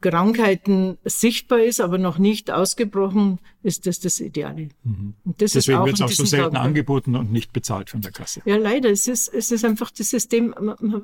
Krankheiten 0.00 0.98
sichtbar 1.04 1.60
ist, 1.60 1.80
aber 1.80 1.98
noch 1.98 2.18
nicht 2.18 2.50
ausgebrochen, 2.50 3.38
ist 3.62 3.86
das 3.86 4.00
das 4.00 4.20
Ideale. 4.20 4.68
Mhm. 4.84 5.14
Das 5.24 5.52
Deswegen 5.52 5.84
wird 5.84 5.94
es 5.94 6.00
auch 6.00 6.10
so 6.10 6.24
selten 6.24 6.54
Tag 6.54 6.64
angeboten 6.64 7.16
und 7.16 7.32
nicht 7.32 7.52
bezahlt 7.52 7.90
von 7.90 8.00
der 8.00 8.12
Kasse. 8.12 8.42
Ja, 8.44 8.56
leider. 8.56 8.90
Es 8.90 9.06
ist, 9.08 9.28
es 9.28 9.50
ist 9.50 9.64
einfach 9.64 9.90
das 9.90 10.10
System. 10.10 10.54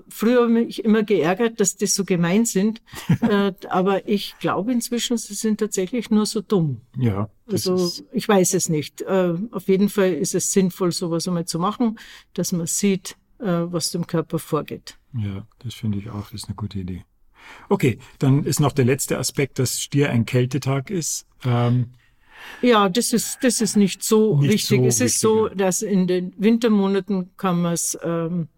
Früher 0.09 0.43
habe 0.43 0.61
ich 0.63 0.85
immer 0.85 1.03
geärgert, 1.03 1.61
dass 1.61 1.77
das 1.77 1.95
so 1.95 2.05
gemein 2.05 2.45
sind. 2.45 2.83
äh, 3.21 3.53
aber 3.69 4.09
ich 4.09 4.37
glaube 4.39 4.73
inzwischen, 4.73 5.17
sie 5.17 5.35
sind 5.35 5.61
tatsächlich 5.61 6.11
nur 6.11 6.27
so 6.27 6.41
dumm. 6.41 6.81
Ja. 6.97 7.31
Also 7.51 7.91
ich 8.13 8.29
weiß 8.29 8.55
es 8.55 8.69
nicht. 8.69 9.03
Äh, 9.03 9.35
auf 9.51 9.69
jeden 9.69 9.89
Fall 9.89 10.13
ist 10.13 10.35
es 10.35 10.53
sinnvoll, 10.53 10.93
sowas 10.93 11.29
einmal 11.29 11.47
zu 11.47 11.59
machen, 11.59 11.99
dass 12.35 12.53
man 12.53 12.67
sieht, 12.67 13.17
äh, 13.39 13.45
was 13.47 13.91
dem 13.91 14.07
Körper 14.07 14.39
vorgeht. 14.39 14.99
Ja, 15.15 15.47
das 15.61 15.75
finde 15.75 15.99
ich 15.99 16.11
auch. 16.11 16.31
Das 16.31 16.43
ist 16.43 16.49
eine 16.49 16.57
gute 16.57 16.79
Idee. 16.79 17.05
Okay, 17.69 17.99
dann 18.19 18.45
ist 18.45 18.61
noch 18.61 18.73
der 18.73 18.85
letzte 18.85 19.19
Aspekt, 19.19 19.59
dass 19.59 19.81
Stier 19.81 20.11
ein 20.11 20.25
Kältetag 20.25 20.91
ist. 20.91 21.27
Ähm, 21.45 21.93
ja, 22.63 22.89
das 22.89 23.13
ist, 23.13 23.39
das 23.43 23.61
ist 23.61 23.77
nicht 23.77 24.03
so 24.03 24.39
nicht 24.41 24.53
wichtig. 24.53 24.81
So 24.81 24.87
es 24.87 25.01
ist 25.01 25.21
so, 25.21 25.49
dass 25.49 25.83
in 25.83 26.07
den 26.07 26.33
Wintermonaten 26.37 27.31
kann 27.37 27.63
man 27.63 27.73
es 27.73 27.99
ähm, 28.03 28.49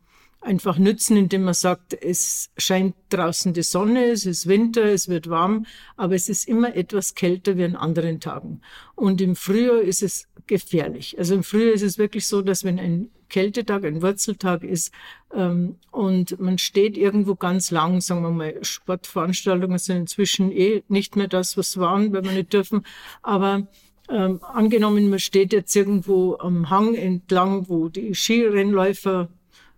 einfach 0.41 0.79
nützen, 0.79 1.17
indem 1.17 1.45
man 1.45 1.55
sagt, 1.55 1.95
es 1.95 2.51
scheint 2.57 2.95
draußen 3.09 3.53
die 3.55 3.63
Sonne, 3.63 4.07
es 4.07 4.25
ist 4.25 4.47
Winter, 4.47 4.85
es 4.85 5.09
wird 5.09 5.29
warm, 5.29 5.67
aber 5.97 6.15
es 6.15 6.29
ist 6.29 6.49
immer 6.49 6.77
etwas 6.77 7.15
kälter 7.15 7.57
wie 7.57 7.65
an 7.65 7.77
anderen 7.77 8.21
Tagen. 8.21 8.61
Und 8.95 9.21
im 9.21 9.37
Frühjahr 9.37 9.81
ist 9.81 10.03
es 10.03 10.29
gefährlich. 10.47 11.19
Also 11.19 11.35
im 11.35 11.43
Frühjahr 11.43 11.75
ist 11.75 11.83
es 11.83 11.99
wirklich 11.99 12.27
so, 12.27 12.43
dass 12.43 12.65
wenn 12.65 12.79
ein 12.79 13.11
Kältetag, 13.29 13.85
ein 13.85 14.03
Wurzeltag 14.03 14.63
ist 14.63 14.93
ähm, 15.35 15.77
und 15.91 16.39
man 16.41 16.59
steht 16.59 16.97
irgendwo 16.97 17.35
ganz 17.35 17.71
lang, 17.71 18.01
sagen 18.01 18.23
wir 18.23 18.31
mal, 18.31 18.59
Sportveranstaltungen 18.63 19.79
sind 19.79 19.97
inzwischen 19.97 20.51
eh 20.53 20.83
nicht 20.89 21.17
mehr 21.17 21.29
das, 21.29 21.57
was 21.57 21.79
waren, 21.79 22.13
weil 22.13 22.25
wir 22.25 22.33
nicht 22.33 22.53
dürfen, 22.53 22.85
aber 23.23 23.67
ähm, 24.11 24.41
angenommen, 24.43 25.11
man 25.11 25.19
steht 25.19 25.53
jetzt 25.53 25.75
irgendwo 25.77 26.37
am 26.39 26.71
Hang 26.71 26.95
entlang, 26.95 27.69
wo 27.69 27.89
die 27.89 28.15
Skirennläufer 28.15 29.29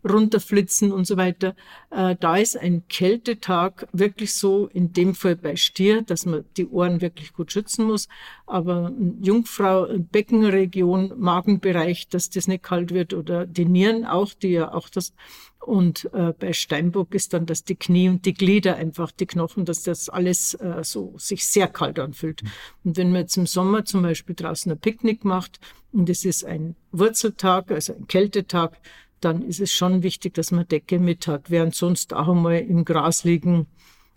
runterflitzen 0.08 0.92
und 0.92 1.06
so 1.06 1.16
weiter. 1.16 1.54
Äh, 1.90 2.16
da 2.18 2.36
ist 2.36 2.56
ein 2.56 2.84
Kältetag 2.88 3.88
wirklich 3.92 4.34
so, 4.34 4.66
in 4.68 4.92
dem 4.92 5.14
Fall 5.14 5.36
bei 5.36 5.56
Stier, 5.56 6.02
dass 6.02 6.26
man 6.26 6.44
die 6.56 6.66
Ohren 6.66 7.00
wirklich 7.00 7.32
gut 7.32 7.52
schützen 7.52 7.86
muss. 7.86 8.08
Aber 8.46 8.92
Jungfrau, 9.20 9.86
Beckenregion, 9.98 11.12
Magenbereich, 11.16 12.08
dass 12.08 12.30
das 12.30 12.48
nicht 12.48 12.62
kalt 12.62 12.92
wird 12.92 13.14
oder 13.14 13.46
die 13.46 13.64
Nieren 13.64 14.04
auch, 14.04 14.32
die 14.34 14.50
ja 14.50 14.72
auch 14.72 14.88
das 14.88 15.12
und 15.60 16.08
äh, 16.14 16.32
bei 16.32 16.54
Steinbock 16.54 17.14
ist 17.14 17.34
dann, 17.34 17.44
dass 17.44 17.64
die 17.64 17.74
Knie 17.74 18.08
und 18.08 18.24
die 18.24 18.32
Glieder 18.32 18.76
einfach, 18.76 19.10
die 19.12 19.26
Knochen, 19.26 19.66
dass 19.66 19.82
das 19.82 20.08
alles 20.08 20.54
äh, 20.54 20.82
so 20.82 21.14
sich 21.18 21.46
sehr 21.46 21.68
kalt 21.68 21.98
anfühlt. 21.98 22.42
Und 22.82 22.96
wenn 22.96 23.12
man 23.12 23.22
jetzt 23.22 23.36
im 23.36 23.46
Sommer 23.46 23.84
zum 23.84 24.02
Beispiel 24.02 24.34
draußen 24.34 24.72
ein 24.72 24.78
Picknick 24.78 25.24
macht 25.24 25.60
und 25.92 26.08
es 26.08 26.24
ist 26.24 26.44
ein 26.44 26.76
Wurzeltag, 26.92 27.70
also 27.70 27.92
ein 27.92 28.06
Kältetag, 28.06 28.78
dann 29.20 29.42
ist 29.42 29.60
es 29.60 29.72
schon 29.72 30.02
wichtig, 30.02 30.34
dass 30.34 30.50
man 30.50 30.66
Decke 30.68 30.98
mit 30.98 31.26
hat. 31.26 31.50
Während 31.50 31.74
sonst 31.74 32.12
auch 32.12 32.28
einmal 32.28 32.58
im 32.58 32.84
Gras 32.84 33.24
liegen, 33.24 33.66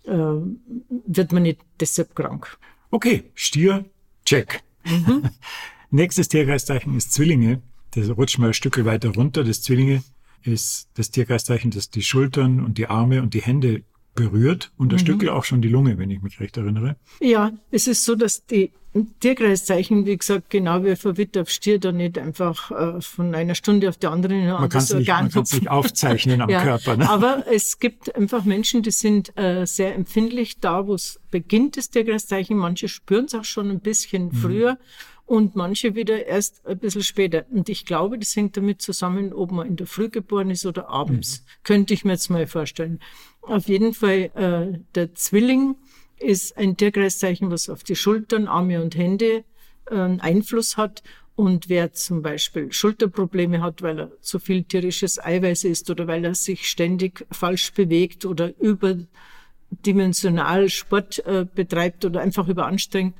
äh, 0.04 0.12
wird 0.12 1.32
man 1.32 1.42
nicht 1.44 1.60
deshalb 1.80 2.14
krank. 2.14 2.58
Okay, 2.90 3.24
Stier, 3.34 3.84
check. 4.24 4.62
Mhm. 4.84 5.30
Nächstes 5.90 6.28
Tierkreiszeichen 6.28 6.96
ist 6.96 7.12
Zwillinge. 7.12 7.62
Das 7.92 8.08
rutscht 8.16 8.38
mal 8.38 8.48
ein 8.48 8.54
Stück 8.54 8.84
weiter 8.84 9.10
runter. 9.10 9.44
Das 9.44 9.62
Zwillinge 9.62 10.02
ist 10.42 10.88
das 10.94 11.10
Tierkreiszeichen, 11.10 11.70
das 11.70 11.90
die 11.90 12.02
Schultern 12.02 12.64
und 12.64 12.78
die 12.78 12.88
Arme 12.88 13.22
und 13.22 13.34
die 13.34 13.42
Hände 13.42 13.82
berührt 14.14 14.72
und 14.76 14.92
ein 14.92 14.96
mhm. 14.96 15.00
Stückel 15.00 15.28
auch 15.30 15.44
schon 15.44 15.62
die 15.62 15.68
Lunge, 15.68 15.98
wenn 15.98 16.10
ich 16.10 16.22
mich 16.22 16.40
recht 16.40 16.56
erinnere. 16.56 16.96
Ja, 17.20 17.52
es 17.70 17.86
ist 17.86 18.04
so, 18.04 18.14
dass 18.14 18.46
die 18.46 18.72
Tierkreiszeichen, 19.20 20.06
wie 20.06 20.16
gesagt, 20.16 20.50
genau 20.50 20.84
wie 20.84 20.94
verwitt 20.94 21.36
auf 21.36 21.50
Stier, 21.50 21.80
da 21.80 21.90
nicht 21.90 22.16
einfach 22.16 22.70
äh, 22.70 23.00
von 23.00 23.34
einer 23.34 23.56
Stunde 23.56 23.88
auf 23.88 23.96
die 23.96 24.06
andere 24.06 24.34
in 24.34 24.42
ein 24.42 24.52
man 24.52 24.62
anderes 24.64 24.92
Organ 24.92 25.24
Man 25.24 25.30
kann 25.32 25.42
es 25.42 25.52
nicht 25.52 25.68
aufzeichnen 25.68 26.40
am 26.40 26.48
ja, 26.48 26.62
Körper. 26.62 26.96
Ne? 26.96 27.10
Aber 27.10 27.44
es 27.50 27.80
gibt 27.80 28.14
einfach 28.14 28.44
Menschen, 28.44 28.82
die 28.82 28.92
sind 28.92 29.36
äh, 29.36 29.66
sehr 29.66 29.96
empfindlich 29.96 30.60
da, 30.60 30.86
wo 30.86 30.94
es 30.94 31.20
beginnt, 31.32 31.76
das 31.76 31.90
Tierkreiszeichen. 31.90 32.56
Manche 32.56 32.86
spüren 32.86 33.24
es 33.24 33.34
auch 33.34 33.44
schon 33.44 33.68
ein 33.70 33.80
bisschen 33.80 34.26
mhm. 34.26 34.32
früher 34.32 34.78
und 35.26 35.56
manche 35.56 35.94
wieder 35.94 36.26
erst 36.26 36.64
ein 36.66 36.78
bisschen 36.78 37.02
später. 37.02 37.46
Und 37.50 37.68
ich 37.68 37.86
glaube, 37.86 38.18
das 38.18 38.36
hängt 38.36 38.56
damit 38.56 38.82
zusammen, 38.82 39.32
ob 39.32 39.50
man 39.50 39.66
in 39.66 39.76
der 39.76 39.86
Früh 39.86 40.08
geboren 40.08 40.50
ist 40.50 40.66
oder 40.66 40.88
abends. 40.88 41.40
Mhm. 41.40 41.64
Könnte 41.64 41.94
ich 41.94 42.04
mir 42.04 42.12
jetzt 42.12 42.30
mal 42.30 42.46
vorstellen. 42.46 43.00
Auf 43.46 43.68
jeden 43.68 43.94
Fall 43.94 44.30
äh, 44.34 44.78
der 44.94 45.14
Zwilling 45.14 45.76
ist 46.18 46.56
ein 46.56 46.76
Tierkreiszeichen, 46.76 47.50
was 47.50 47.68
auf 47.68 47.82
die 47.82 47.96
Schultern, 47.96 48.46
Arme 48.48 48.80
und 48.82 48.96
Hände 48.96 49.44
äh, 49.90 49.94
Einfluss 49.94 50.76
hat. 50.76 51.02
Und 51.36 51.68
wer 51.68 51.92
zum 51.92 52.22
Beispiel 52.22 52.72
Schulterprobleme 52.72 53.60
hat, 53.60 53.82
weil 53.82 53.98
er 53.98 54.20
zu 54.20 54.38
viel 54.38 54.62
tierisches 54.62 55.18
Eiweiß 55.22 55.64
isst 55.64 55.90
oder 55.90 56.06
weil 56.06 56.24
er 56.24 56.36
sich 56.36 56.68
ständig 56.68 57.26
falsch 57.32 57.72
bewegt 57.72 58.24
oder 58.24 58.52
überdimensional 58.60 60.68
Sport 60.68 61.26
äh, 61.26 61.44
betreibt 61.52 62.04
oder 62.04 62.20
einfach 62.20 62.46
überanstrengt 62.46 63.16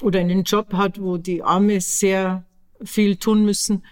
oder 0.00 0.20
einen 0.20 0.44
Job 0.44 0.72
hat, 0.72 0.98
wo 1.00 1.18
die 1.18 1.42
Arme 1.42 1.82
sehr 1.82 2.46
viel 2.82 3.16
tun 3.16 3.44
müssen, 3.44 3.84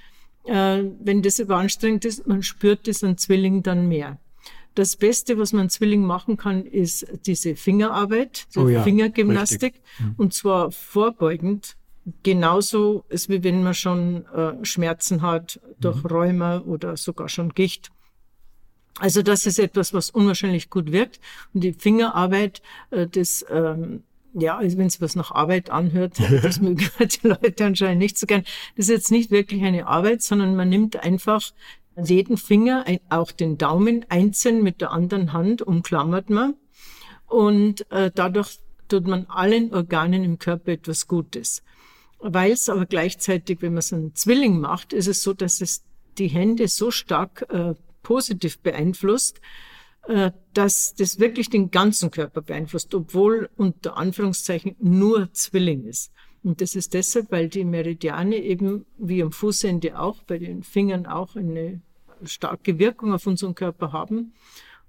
äh, 0.45 0.85
wenn 1.01 1.21
das 1.23 1.39
überanstrengend 1.39 2.07
ist, 2.07 2.27
man 2.27 2.43
spürt 2.43 2.89
das 2.89 3.05
an 3.05 3.19
Zwilling 3.19 3.63
dann 3.63 3.87
mehr. 3.87 4.19
Das 4.75 4.97
Beste, 4.97 5.39
was 5.39 5.53
man 5.53 5.69
Zwilling 5.69 6.05
machen 6.05 6.37
kann, 6.37 6.65
ist 6.65 7.07
diese 7.27 7.57
Fingerarbeit, 7.57 8.47
die 8.55 8.59
oh 8.59 8.69
ja, 8.69 8.83
Fingergymnastik. 8.83 9.75
Mhm. 9.99 10.15
Und 10.17 10.35
zwar 10.35 10.71
vorbeugend. 10.71 11.77
Genauso 12.23 13.05
ist 13.11 13.29
wie 13.29 13.45
wenn 13.45 13.63
man 13.63 13.75
schon 13.75 14.27
äh, 14.27 14.65
Schmerzen 14.65 15.23
hat 15.23 15.61
durch 15.79 16.03
mhm. 16.03 16.07
Rheuma 16.07 16.59
oder 16.61 16.97
sogar 16.97 17.29
schon 17.29 17.51
Gicht. 17.51 17.91
Also 18.99 19.23
das 19.23 19.47
ist 19.47 19.59
etwas, 19.59 19.95
was 19.95 20.11
unwahrscheinlich 20.11 20.69
gut 20.69 20.91
wirkt. 20.91 21.21
Und 21.55 21.63
die 21.63 21.73
Fingerarbeit, 21.73 22.61
äh, 22.91 23.07
das 23.07 23.45
ähm, 23.51 24.03
ja, 24.35 24.57
also 24.57 24.79
wenn 24.79 24.87
es 24.87 25.01
was 25.01 25.15
nach 25.15 25.31
Arbeit 25.31 25.71
anhört, 25.71 26.19
das 26.43 26.61
mögen 26.61 26.89
die 27.01 27.29
Leute 27.29 27.65
anscheinend 27.65 27.99
nicht 27.99 28.19
so 28.19 28.27
gern. 28.27 28.45
Das 28.77 28.87
ist 28.87 28.91
jetzt 28.91 29.11
nicht 29.11 29.31
wirklich 29.31 29.63
eine 29.63 29.87
Arbeit, 29.87 30.23
sondern 30.23 30.57
man 30.57 30.69
nimmt 30.69 30.97
einfach 30.97 31.53
jeden 32.03 32.37
Finger, 32.37 32.85
auch 33.09 33.33
den 33.33 33.59
Daumen 33.59 34.07
einzeln 34.09 34.63
mit 34.63 34.81
der 34.81 34.93
anderen 34.93 35.33
Hand 35.33 35.63
umklammert 35.63 36.31
man 36.31 36.55
und 37.27 37.91
äh, 37.91 38.11
dadurch 38.15 38.59
tut 38.89 39.07
man 39.07 39.27
allen 39.27 39.73
Organen 39.73 40.23
im 40.23 40.39
Körper 40.39 40.73
etwas 40.73 41.07
Gutes. 41.07 41.63
Weil 42.19 42.53
es 42.53 42.69
aber 42.69 42.87
gleichzeitig, 42.87 43.63
wenn 43.63 43.75
man 43.75 43.83
so 43.83 43.97
einen 43.97 44.15
Zwilling 44.15 44.61
macht, 44.61 44.93
ist 44.93 45.09
es 45.09 45.23
so, 45.23 45.33
dass 45.33 45.61
es 45.61 45.83
die 46.19 46.29
Hände 46.29 46.69
so 46.69 46.91
stark 46.91 47.47
äh, 47.49 47.75
positiv 48.03 48.61
beeinflusst, 48.61 49.41
äh, 50.09 50.31
dass 50.53 50.95
das 50.95 51.19
wirklich 51.19 51.49
den 51.49 51.71
ganzen 51.71 52.11
Körper 52.11 52.43
beeinflusst, 52.43 52.95
obwohl 52.95 53.49
unter 53.57 53.97
Anführungszeichen 53.97 54.77
nur 54.79 55.33
Zwilling 55.33 55.85
ist. 55.85 56.13
Und 56.45 56.61
das 56.61 56.75
ist 56.75 56.95
deshalb, 56.95 57.31
weil 57.31 57.49
die 57.49 57.65
Meridiane 57.65 58.37
eben 58.37 58.85
wie 58.99 59.23
am 59.23 59.33
Fußende 59.33 59.99
auch, 59.99 60.23
bei 60.25 60.39
den 60.39 60.63
Fingern 60.63 61.07
auch 61.07 61.37
eine 61.37 61.81
starke 62.25 62.79
Wirkung 62.79 63.13
auf 63.13 63.27
unseren 63.27 63.55
Körper 63.55 63.93
haben. 63.93 64.33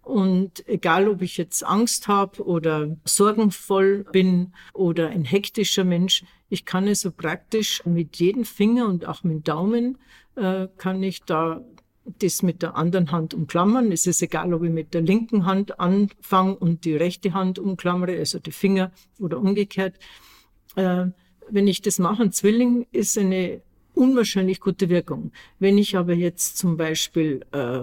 Und 0.02 0.68
egal, 0.68 1.08
ob 1.08 1.22
ich 1.22 1.38
jetzt 1.38 1.64
Angst 1.64 2.08
habe 2.08 2.44
oder 2.46 2.98
sorgenvoll 3.06 4.06
bin 4.12 4.54
oder 4.74 5.10
ein 5.10 5.24
hektischer 5.24 5.86
Mensch, 5.86 6.26
ich 6.50 6.66
kann 6.66 6.88
es 6.88 7.02
so 7.02 7.12
praktisch 7.12 7.86
mit 7.86 8.18
jedem 8.18 8.44
Finger 8.44 8.86
und 8.88 9.06
auch 9.06 9.24
mit 9.24 9.34
dem 9.34 9.44
Daumen 9.44 9.98
äh, 10.36 10.68
kann 10.78 11.02
ich 11.02 11.24
da 11.24 11.62
das 12.20 12.44
mit 12.44 12.62
der 12.62 12.76
anderen 12.76 13.12
Hand 13.12 13.34
umklammern. 13.34 13.94
Es 13.94 14.06
ist 14.06 14.22
egal, 14.22 14.54
ob 14.54 14.64
ich 14.64 14.72
mit 14.72 14.94
der 14.94 15.02
linken 15.02 15.46
Hand 15.46 15.80
anfange 15.80 16.56
und 16.56 16.84
die 16.84 16.98
rechte 16.98 17.34
Hand 17.34 17.60
umklammere, 17.60 18.18
also 18.18 18.40
die 18.40 18.52
Finger 18.52 18.92
oder 19.20 19.40
umgekehrt. 19.40 19.96
Äh, 20.76 21.08
wenn 21.54 21.68
ich 21.68 21.82
das 21.82 22.00
mache, 22.00 22.24
ein 22.24 22.32
Zwilling 22.32 22.88
ist 22.92 23.18
eine 23.18 23.62
unwahrscheinlich 23.94 24.60
gute 24.60 24.90
Wirkung. 24.90 25.32
Wenn 25.60 25.78
ich 25.78 25.96
aber 25.96 26.14
jetzt 26.14 26.58
zum 26.58 26.78
Beispiel 26.78 27.46
äh, 27.52 27.82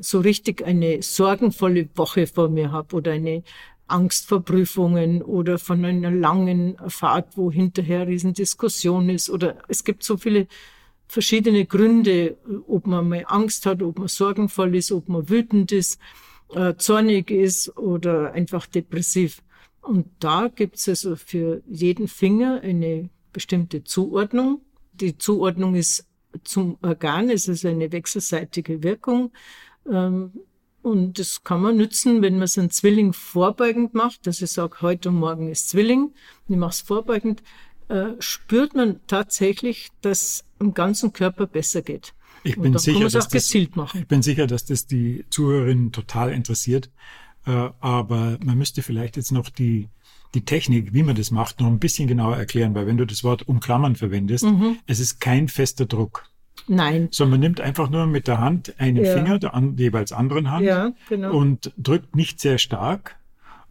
so 0.00 0.20
richtig 0.20 0.64
eine 0.64 1.00
sorgenvolle 1.02 1.88
Woche 1.94 2.26
vor 2.26 2.48
mir 2.48 2.72
habe 2.72 2.96
oder 2.96 3.12
eine 3.12 3.42
Angst 3.86 4.28
vor 4.28 4.40
Prüfungen 4.40 5.22
oder 5.22 5.58
von 5.58 5.84
einer 5.84 6.10
langen 6.10 6.76
Fahrt, 6.88 7.36
wo 7.36 7.52
hinterher 7.52 8.06
Riesendiskussion 8.06 9.08
ist 9.10 9.30
oder 9.30 9.58
es 9.68 9.84
gibt 9.84 10.02
so 10.02 10.16
viele 10.16 10.48
verschiedene 11.06 11.66
Gründe, 11.66 12.36
ob 12.66 12.86
man 12.86 13.08
mal 13.08 13.24
Angst 13.28 13.66
hat, 13.66 13.82
ob 13.82 13.98
man 13.98 14.08
sorgenvoll 14.08 14.74
ist, 14.74 14.90
ob 14.90 15.08
man 15.08 15.28
wütend 15.28 15.70
ist, 15.70 16.00
äh, 16.54 16.74
zornig 16.76 17.30
ist 17.30 17.76
oder 17.76 18.32
einfach 18.32 18.66
depressiv. 18.66 19.42
Und 19.84 20.06
da 20.18 20.48
gibt 20.48 20.76
es 20.76 20.88
also 20.88 21.16
für 21.16 21.62
jeden 21.66 22.08
Finger 22.08 22.60
eine 22.62 23.10
bestimmte 23.32 23.84
Zuordnung. 23.84 24.60
Die 24.92 25.16
Zuordnung 25.18 25.74
ist 25.74 26.06
zum 26.42 26.78
Organ, 26.82 27.30
es 27.30 27.48
ist 27.48 27.64
eine 27.64 27.92
wechselseitige 27.92 28.82
Wirkung. 28.82 29.30
Ähm, 29.90 30.32
Und 30.82 31.18
das 31.18 31.42
kann 31.44 31.62
man 31.62 31.76
nützen, 31.78 32.20
wenn 32.20 32.38
man 32.38 32.46
so 32.46 32.60
einen 32.60 32.68
Zwilling 32.68 33.14
vorbeugend 33.14 33.94
macht, 33.94 34.26
dass 34.26 34.42
ich 34.42 34.50
sage, 34.50 34.82
heute 34.82 35.08
und 35.08 35.16
morgen 35.16 35.50
ist 35.50 35.70
Zwilling, 35.70 36.02
und 36.02 36.54
ich 36.54 36.56
mache 36.58 36.72
es 36.72 36.80
vorbeugend, 36.82 37.42
äh, 37.88 38.10
spürt 38.18 38.74
man 38.74 39.00
tatsächlich, 39.06 39.88
dass 40.02 40.44
im 40.60 40.74
ganzen 40.74 41.14
Körper 41.14 41.46
besser 41.46 41.80
geht. 41.80 42.12
Ich 42.42 42.60
bin, 42.60 42.76
sicher, 42.76 43.08
dass 43.08 43.28
das, 43.28 43.54
machen. 43.74 44.00
ich 44.00 44.06
bin 44.06 44.20
sicher, 44.20 44.46
dass 44.46 44.66
das 44.66 44.86
die 44.86 45.24
Zuhörerinnen 45.30 45.90
total 45.90 46.32
interessiert. 46.32 46.90
Äh, 47.46 47.70
aber 47.80 48.38
man 48.44 48.58
müsste 48.58 48.82
vielleicht 48.82 49.16
jetzt 49.16 49.32
noch 49.32 49.48
die, 49.48 49.88
die 50.34 50.44
Technik, 50.44 50.94
wie 50.94 51.02
man 51.02 51.16
das 51.16 51.30
macht, 51.30 51.60
noch 51.60 51.68
ein 51.68 51.78
bisschen 51.78 52.08
genauer 52.08 52.36
erklären, 52.36 52.74
weil 52.74 52.86
wenn 52.86 52.96
du 52.96 53.06
das 53.06 53.24
Wort 53.24 53.48
umklammern 53.48 53.96
verwendest, 53.96 54.44
mhm. 54.44 54.78
es 54.86 55.00
ist 55.00 55.20
kein 55.20 55.48
fester 55.48 55.86
Druck. 55.86 56.26
Nein. 56.66 57.08
Sondern 57.10 57.32
man 57.32 57.40
nimmt 57.40 57.60
einfach 57.60 57.90
nur 57.90 58.06
mit 58.06 58.26
der 58.26 58.40
Hand 58.40 58.74
einen 58.78 59.04
ja. 59.04 59.12
Finger 59.12 59.38
der 59.38 59.54
an, 59.54 59.76
jeweils 59.76 60.12
anderen 60.12 60.50
Hand 60.50 60.64
ja, 60.64 60.92
genau. 61.08 61.36
und 61.36 61.72
drückt 61.76 62.16
nicht 62.16 62.40
sehr 62.40 62.58
stark 62.58 63.16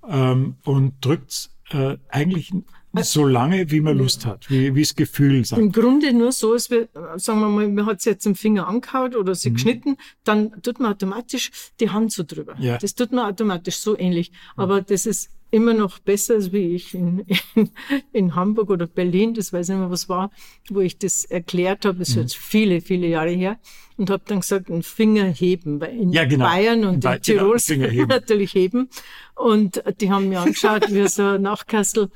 ähm, 0.08 0.58
und 0.63 0.94
drückt 1.01 1.50
äh, 1.72 1.98
eigentlich 2.10 2.53
so 3.01 3.25
lange, 3.25 3.71
wie 3.71 3.81
man 3.81 3.97
Lust 3.97 4.25
hat, 4.25 4.50
wie, 4.50 4.75
wie 4.75 4.81
das 4.81 4.95
Gefühl 4.95 5.43
sagt. 5.45 5.62
Im 5.62 5.71
Grunde 5.71 6.13
nur 6.13 6.31
so, 6.31 6.53
als 6.53 6.69
wir, 6.69 6.89
sagen 7.15 7.39
wir 7.39 7.50
mal, 7.50 7.67
man 7.67 7.85
hat 7.85 8.00
es 8.00 8.05
jetzt 8.05 8.25
im 8.25 8.35
Finger 8.35 8.67
angehaut 8.67 9.15
oder 9.15 9.33
sie 9.33 9.50
mhm. 9.50 9.53
geschnitten, 9.55 9.97
dann 10.23 10.62
tut 10.62 10.79
man 10.79 10.93
automatisch 10.93 11.51
die 11.79 11.89
Hand 11.89 12.12
so 12.12 12.23
drüber. 12.23 12.55
Ja. 12.59 12.77
Das 12.77 12.93
tut 12.93 13.12
man 13.12 13.25
automatisch 13.25 13.77
so 13.77 13.97
ähnlich. 13.97 14.31
Aber 14.55 14.81
das 14.81 15.05
ist 15.05 15.29
immer 15.50 15.73
noch 15.73 16.00
besser, 16.00 16.35
als 16.35 16.51
wie 16.51 16.75
ich 16.75 16.93
in, 16.95 17.25
in, 17.55 17.69
in 18.12 18.35
Hamburg 18.35 18.69
oder 18.69 18.88
Berlin, 18.88 19.33
das 19.33 19.53
weiß 19.53 19.69
ich 19.69 19.75
nicht 19.75 19.81
mehr, 19.81 19.91
was 19.91 20.09
war, 20.09 20.31
wo 20.69 20.79
ich 20.79 20.97
das 20.97 21.25
erklärt 21.25 21.85
habe, 21.85 22.00
das 22.00 22.09
ist 22.09 22.15
mhm. 22.15 22.21
jetzt 22.21 22.35
viele, 22.35 22.81
viele 22.81 23.07
Jahre 23.07 23.31
her, 23.31 23.59
und 23.97 24.09
habe 24.09 24.23
dann 24.25 24.39
gesagt, 24.39 24.71
einen 24.71 24.81
Finger 24.81 25.25
heben, 25.25 25.79
weil 25.79 25.95
in 25.95 26.12
ja, 26.12 26.25
genau. 26.25 26.45
Bayern 26.45 26.85
und 26.85 27.05
in, 27.05 27.12
in 27.12 27.21
Tirol 27.21 27.57
genau, 27.67 28.05
natürlich 28.07 28.53
heben. 28.53 28.89
Und 29.35 29.83
die 30.00 30.12
haben 30.12 30.29
mir 30.29 30.41
angeschaut, 30.41 30.91
wie 30.91 31.07
so 31.07 31.38
Nachkassel, 31.38 32.09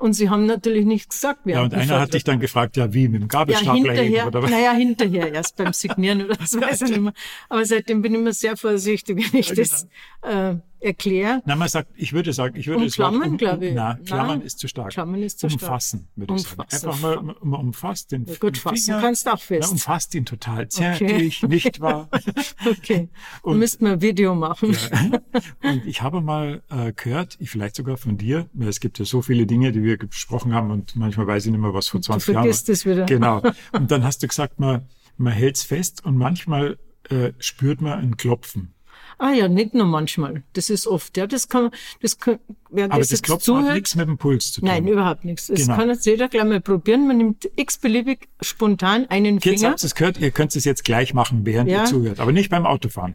und 0.00 0.14
sie 0.14 0.30
haben 0.30 0.46
natürlich 0.46 0.84
nichts 0.84 1.16
gesagt. 1.16 1.46
Ja, 1.46 1.62
und 1.62 1.74
einer 1.74 2.00
hat 2.00 2.14
dich 2.14 2.24
dann 2.24 2.40
gefragt, 2.40 2.76
ja, 2.76 2.92
wie, 2.92 3.08
mit 3.08 3.22
dem 3.22 3.28
Gabelstapler 3.28 3.94
ja, 3.94 4.00
hinterher, 4.02 4.26
oder 4.26 4.42
was? 4.42 4.50
Naja, 4.50 4.72
hinterher, 4.72 5.32
erst 5.32 5.56
beim 5.56 5.72
Signieren 5.72 6.24
oder 6.24 6.36
das 6.40 6.58
weiß 6.58 6.82
ich 6.82 6.90
nicht 6.90 7.00
mehr. 7.00 7.12
Aber 7.48 7.64
seitdem 7.64 8.02
bin 8.02 8.14
ich 8.14 8.20
immer 8.20 8.32
sehr 8.32 8.56
vorsichtig, 8.56 9.16
wenn 9.18 9.40
ich 9.40 9.48
ja, 9.48 9.54
genau. 9.54 9.68
das 9.68 9.86
äh, 10.22 10.56
erkläre. 10.80 11.42
Na, 11.44 11.56
man 11.56 11.68
sagt, 11.68 11.90
ich 11.96 12.12
würde 12.12 12.32
sagen, 12.32 12.56
ich 12.56 12.66
würde 12.66 12.84
Umklammern, 12.84 13.22
um, 13.22 13.28
um, 13.32 13.36
glaube 13.36 13.68
ich. 13.68 13.74
Na, 13.74 13.94
Klammern 14.04 14.38
nein, 14.38 14.46
ist 14.46 14.58
zu 14.58 14.68
stark. 14.68 14.90
Klammern 14.90 15.22
ist 15.22 15.40
zu 15.40 15.46
umfassen, 15.46 16.00
stark. 16.00 16.16
würde 16.16 16.34
ich 16.34 16.42
sagen. 16.42 16.62
Einfach 16.70 17.00
mal, 17.00 17.34
man 17.42 17.60
umfasst 17.60 18.12
den 18.12 18.24
ja, 18.24 18.34
Gut, 18.36 18.56
fassen 18.58 18.96
kannst 19.00 19.28
auch 19.28 19.40
fest. 19.40 19.68
Na, 19.68 19.72
umfasst 19.72 20.14
ihn 20.14 20.24
total 20.24 20.68
zärtlich, 20.68 21.44
okay. 21.44 21.54
nicht 21.54 21.80
wahr? 21.80 22.08
okay. 22.66 23.08
Und, 23.42 23.58
müssten 23.58 23.84
wir 23.84 23.92
ein 23.92 24.00
Video 24.00 24.34
machen. 24.34 24.72
Ja. 24.72 25.70
Und 25.70 25.86
ich 25.86 26.02
habe 26.02 26.20
mal 26.20 26.62
äh, 26.70 26.92
gehört, 26.92 27.38
vielleicht 27.50 27.76
sogar 27.76 27.96
von 27.96 28.16
dir, 28.16 28.48
weil 28.52 28.68
es 28.68 28.80
gibt 28.80 28.98
ja 28.98 29.04
so 29.04 29.22
viele 29.22 29.46
Dinge, 29.46 29.72
die 29.72 29.82
wir 29.82 29.98
besprochen 29.98 30.54
haben 30.54 30.70
und 30.70 30.96
manchmal 30.96 31.26
weiß 31.26 31.46
ich 31.46 31.52
nicht 31.52 31.60
mehr, 31.60 31.74
was 31.74 31.88
vor 31.88 32.00
20 32.00 32.26
du 32.26 32.32
Jahren 32.32 32.44
war. 32.44 32.50
es 32.50 32.86
wieder. 32.86 33.06
Genau. 33.06 33.42
Und 33.72 33.90
dann 33.90 34.04
hast 34.04 34.22
du 34.22 34.28
gesagt, 34.28 34.58
man, 34.60 34.86
man 35.16 35.32
hält 35.32 35.56
es 35.56 35.62
fest 35.62 36.04
und 36.04 36.16
manchmal 36.16 36.78
äh, 37.08 37.32
spürt 37.38 37.80
man 37.80 37.98
ein 37.98 38.16
Klopfen. 38.16 38.74
Ah 39.22 39.32
ja, 39.32 39.48
nicht 39.48 39.74
nur 39.74 39.84
manchmal. 39.84 40.44
Das 40.54 40.70
ist 40.70 40.86
oft, 40.86 41.18
ja. 41.18 41.26
Das 41.26 41.50
kann, 41.50 41.70
das 42.00 42.18
kann, 42.18 42.38
wer 42.70 42.86
Aber 42.86 43.00
das, 43.00 43.08
das 43.08 43.20
Klopfen 43.20 43.44
zuhört, 43.44 43.66
hat 43.66 43.74
nichts 43.74 43.94
mit 43.94 44.08
dem 44.08 44.16
Puls 44.16 44.52
zu 44.52 44.62
tun. 44.62 44.68
Nein, 44.70 44.88
überhaupt 44.88 45.26
nichts. 45.26 45.48
Das 45.48 45.60
genau. 45.60 45.76
kann 45.76 45.90
jetzt 45.90 46.06
jeder 46.06 46.28
gleich 46.28 46.44
mal 46.44 46.62
probieren. 46.62 47.06
Man 47.06 47.18
nimmt 47.18 47.50
x-beliebig 47.54 48.30
spontan 48.40 49.04
einen 49.10 49.38
Finger. 49.38 49.54
Jetzt 49.54 49.64
habt 49.64 49.82
ihr 49.82 49.86
es 49.86 49.94
gehört, 49.94 50.20
ihr 50.20 50.30
könnt 50.30 50.56
es 50.56 50.64
jetzt 50.64 50.84
gleich 50.84 51.12
machen, 51.12 51.44
während 51.44 51.70
ja. 51.70 51.82
ihr 51.82 51.84
zuhört. 51.84 52.18
Aber 52.18 52.32
nicht 52.32 52.48
beim 52.48 52.64
Autofahren. 52.64 53.14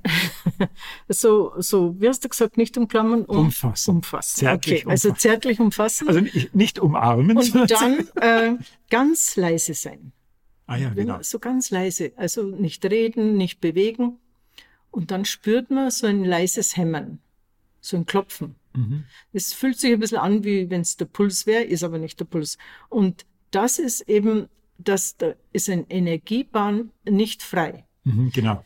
so, 1.09 1.53
so, 1.57 1.99
wie 1.99 2.07
hast 2.07 2.23
du 2.23 2.29
gesagt, 2.29 2.55
nicht 2.57 2.77
umklammern? 2.77 3.25
Um, 3.25 3.37
umfassen. 3.37 3.95
Umfassen. 3.95 4.41
Zärtlich 4.41 4.85
okay, 4.85 4.91
also 4.91 5.09
umfassen. 5.09 5.11
also 5.11 5.19
zärtlich 5.19 5.59
umfassen. 5.59 6.07
Also 6.07 6.19
nicht, 6.19 6.53
nicht 6.53 6.79
umarmen. 6.79 7.35
Und 7.35 7.71
dann 7.71 8.07
äh, 8.21 8.53
ganz 8.91 9.35
leise 9.37 9.73
sein. 9.73 10.11
Ah 10.67 10.77
ja, 10.77 10.89
genau. 10.89 11.17
So 11.21 11.39
ganz 11.39 11.71
leise. 11.71 12.11
Also 12.15 12.43
nicht 12.43 12.85
reden, 12.85 13.37
nicht 13.37 13.59
bewegen. 13.59 14.19
Und 14.95 15.11
dann 15.11 15.25
spürt 15.25 15.71
man 15.71 15.91
so 15.91 16.07
ein 16.07 16.23
leises 16.23 16.77
Hämmern, 16.77 17.19
so 17.81 17.97
ein 17.97 18.05
Klopfen. 18.05 18.55
Mhm. 18.73 19.03
Es 19.33 19.51
fühlt 19.51 19.77
sich 19.77 19.91
ein 19.91 19.99
bisschen 19.99 20.19
an, 20.19 20.45
wie 20.45 20.69
wenn 20.69 20.79
es 20.81 20.95
der 20.95 21.03
Puls 21.03 21.45
wäre, 21.45 21.63
ist 21.63 21.83
aber 21.83 21.97
nicht 21.97 22.17
der 22.17 22.23
Puls. 22.23 22.57
Und 22.87 23.25
das 23.51 23.77
ist 23.77 24.07
eben, 24.07 24.47
dass 24.77 25.17
da 25.17 25.33
ist 25.51 25.69
ein 25.69 25.85
Energiebahn 25.89 26.91
nicht 27.03 27.43
frei. 27.43 27.85
Mhm, 28.05 28.31
genau. 28.31 28.63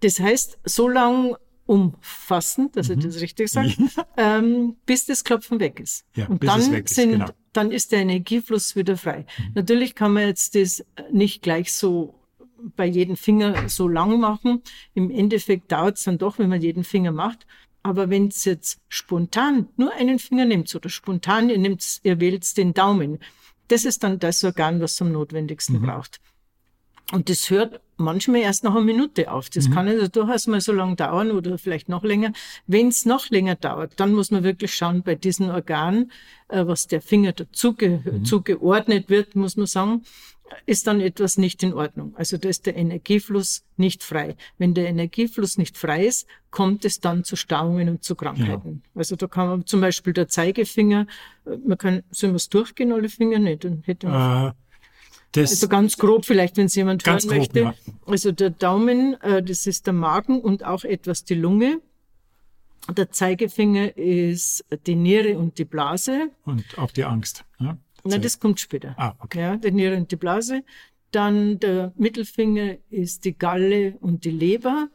Das 0.00 0.18
heißt, 0.18 0.58
so 0.64 0.88
lang 0.88 1.36
umfassen, 1.66 2.72
dass 2.72 2.88
mhm. 2.88 2.98
ich 2.98 3.04
das 3.04 3.20
richtig 3.20 3.48
sage, 3.48 3.72
ähm, 4.16 4.74
bis 4.86 5.06
das 5.06 5.22
Klopfen 5.22 5.60
weg 5.60 5.78
ist. 5.78 6.04
Ja, 6.16 6.26
und 6.26 6.42
dann, 6.42 6.74
ist, 6.74 6.94
sind, 6.96 7.12
genau. 7.12 7.30
dann 7.52 7.70
ist 7.70 7.92
der 7.92 8.00
Energiefluss 8.00 8.74
wieder 8.74 8.96
frei. 8.96 9.24
Mhm. 9.38 9.52
Natürlich 9.54 9.94
kann 9.94 10.14
man 10.14 10.26
jetzt 10.26 10.56
das 10.56 10.84
nicht 11.12 11.42
gleich 11.42 11.72
so 11.72 12.19
bei 12.76 12.86
jedem 12.86 13.16
Finger 13.16 13.68
so 13.68 13.88
lang 13.88 14.20
machen. 14.20 14.62
Im 14.94 15.10
Endeffekt 15.10 15.72
dauert 15.72 15.98
es 15.98 16.04
dann 16.04 16.18
doch, 16.18 16.38
wenn 16.38 16.48
man 16.48 16.60
jeden 16.60 16.84
Finger 16.84 17.12
macht. 17.12 17.46
Aber 17.82 18.10
wenn 18.10 18.28
es 18.28 18.44
jetzt 18.44 18.78
spontan 18.88 19.68
nur 19.76 19.92
einen 19.94 20.18
Finger 20.18 20.44
nimmt 20.44 20.74
oder 20.74 20.88
spontan 20.88 21.48
ihr, 21.48 21.76
ihr 22.02 22.20
wählt 22.20 22.56
den 22.56 22.74
Daumen, 22.74 23.18
das 23.68 23.84
ist 23.84 24.02
dann 24.02 24.18
das 24.18 24.44
Organ, 24.44 24.80
was 24.80 25.00
am 25.00 25.12
notwendigsten 25.12 25.78
mhm. 25.78 25.86
braucht. 25.86 26.20
Und 27.12 27.28
das 27.28 27.50
hört 27.50 27.80
manchmal 27.96 28.40
erst 28.40 28.62
nach 28.62 28.74
einer 28.74 28.84
Minute 28.84 29.32
auf. 29.32 29.50
Das 29.50 29.68
mhm. 29.68 29.72
kann 29.74 29.88
also 29.88 30.06
durchaus 30.08 30.46
mal 30.46 30.60
so 30.60 30.72
lange 30.72 30.96
dauern 30.96 31.32
oder 31.32 31.58
vielleicht 31.58 31.88
noch 31.88 32.04
länger. 32.04 32.32
Wenn 32.66 32.88
es 32.88 33.04
noch 33.04 33.30
länger 33.30 33.56
dauert, 33.56 33.98
dann 33.98 34.12
muss 34.12 34.30
man 34.30 34.44
wirklich 34.44 34.74
schauen, 34.74 35.02
bei 35.02 35.16
diesen 35.16 35.50
Organen, 35.50 36.12
äh, 36.48 36.66
was 36.66 36.86
der 36.86 37.00
Finger 37.00 37.32
dazu 37.32 37.74
mhm. 37.78 38.24
zugeordnet 38.24 39.08
wird, 39.08 39.34
muss 39.34 39.56
man 39.56 39.66
sagen, 39.66 40.02
ist 40.66 40.86
dann 40.86 41.00
etwas 41.00 41.38
nicht 41.38 41.62
in 41.62 41.72
Ordnung. 41.72 42.14
Also 42.16 42.36
da 42.36 42.48
ist 42.48 42.66
der 42.66 42.76
Energiefluss 42.76 43.64
nicht 43.76 44.02
frei. 44.02 44.36
Wenn 44.58 44.74
der 44.74 44.88
Energiefluss 44.88 45.58
nicht 45.58 45.78
frei 45.78 46.06
ist, 46.06 46.26
kommt 46.50 46.84
es 46.84 47.00
dann 47.00 47.24
zu 47.24 47.36
Stauungen 47.36 47.88
und 47.88 48.04
zu 48.04 48.14
Krankheiten. 48.14 48.82
Ja. 48.84 48.98
Also 48.98 49.16
da 49.16 49.26
kann 49.26 49.48
man 49.48 49.66
zum 49.66 49.80
Beispiel 49.80 50.12
der 50.12 50.28
Zeigefinger, 50.28 51.06
äh, 51.46 51.56
man 51.64 51.78
kann, 51.78 52.02
sollen 52.10 52.32
wir 52.32 52.36
es 52.36 52.48
durchgehen, 52.48 52.92
alle 52.92 53.08
Finger? 53.08 53.38
nicht? 53.38 53.64
dann 53.64 53.82
hätte 53.84 54.08
man 54.08 54.48
äh, 54.48 54.52
also 55.36 55.68
ganz 55.68 55.96
grob 55.96 56.24
vielleicht, 56.24 56.56
wenn 56.56 56.66
es 56.66 56.74
jemand 56.74 57.06
hören 57.06 57.18
grob, 57.18 57.30
möchte. 57.30 57.60
Ja. 57.60 57.74
Also 58.06 58.32
der 58.32 58.50
Daumen, 58.50 59.14
äh, 59.22 59.42
das 59.42 59.66
ist 59.66 59.86
der 59.86 59.94
Magen 59.94 60.40
und 60.40 60.64
auch 60.64 60.84
etwas 60.84 61.24
die 61.24 61.34
Lunge. 61.34 61.80
Der 62.96 63.10
Zeigefinger 63.10 63.96
ist 63.96 64.64
die 64.86 64.96
Niere 64.96 65.38
und 65.38 65.58
die 65.58 65.64
Blase. 65.64 66.30
Und 66.44 66.64
auch 66.78 66.90
die 66.90 67.04
Angst. 67.04 67.44
Ja? 67.58 67.76
Nein, 68.04 68.22
das 68.22 68.38
kommt 68.38 68.60
später. 68.60 68.94
Ah, 68.96 69.14
okay. 69.20 69.40
Ja, 69.40 69.56
die 69.56 69.70
Niere 69.70 69.96
und 69.96 70.10
die 70.10 70.16
Blase. 70.16 70.62
Dann 71.10 71.58
der 71.58 71.92
Mittelfinger 71.96 72.76
ist 72.90 73.24
die 73.24 73.36
Galle 73.36 73.96
und 74.00 74.24
die 74.24 74.30
Leber. 74.30 74.88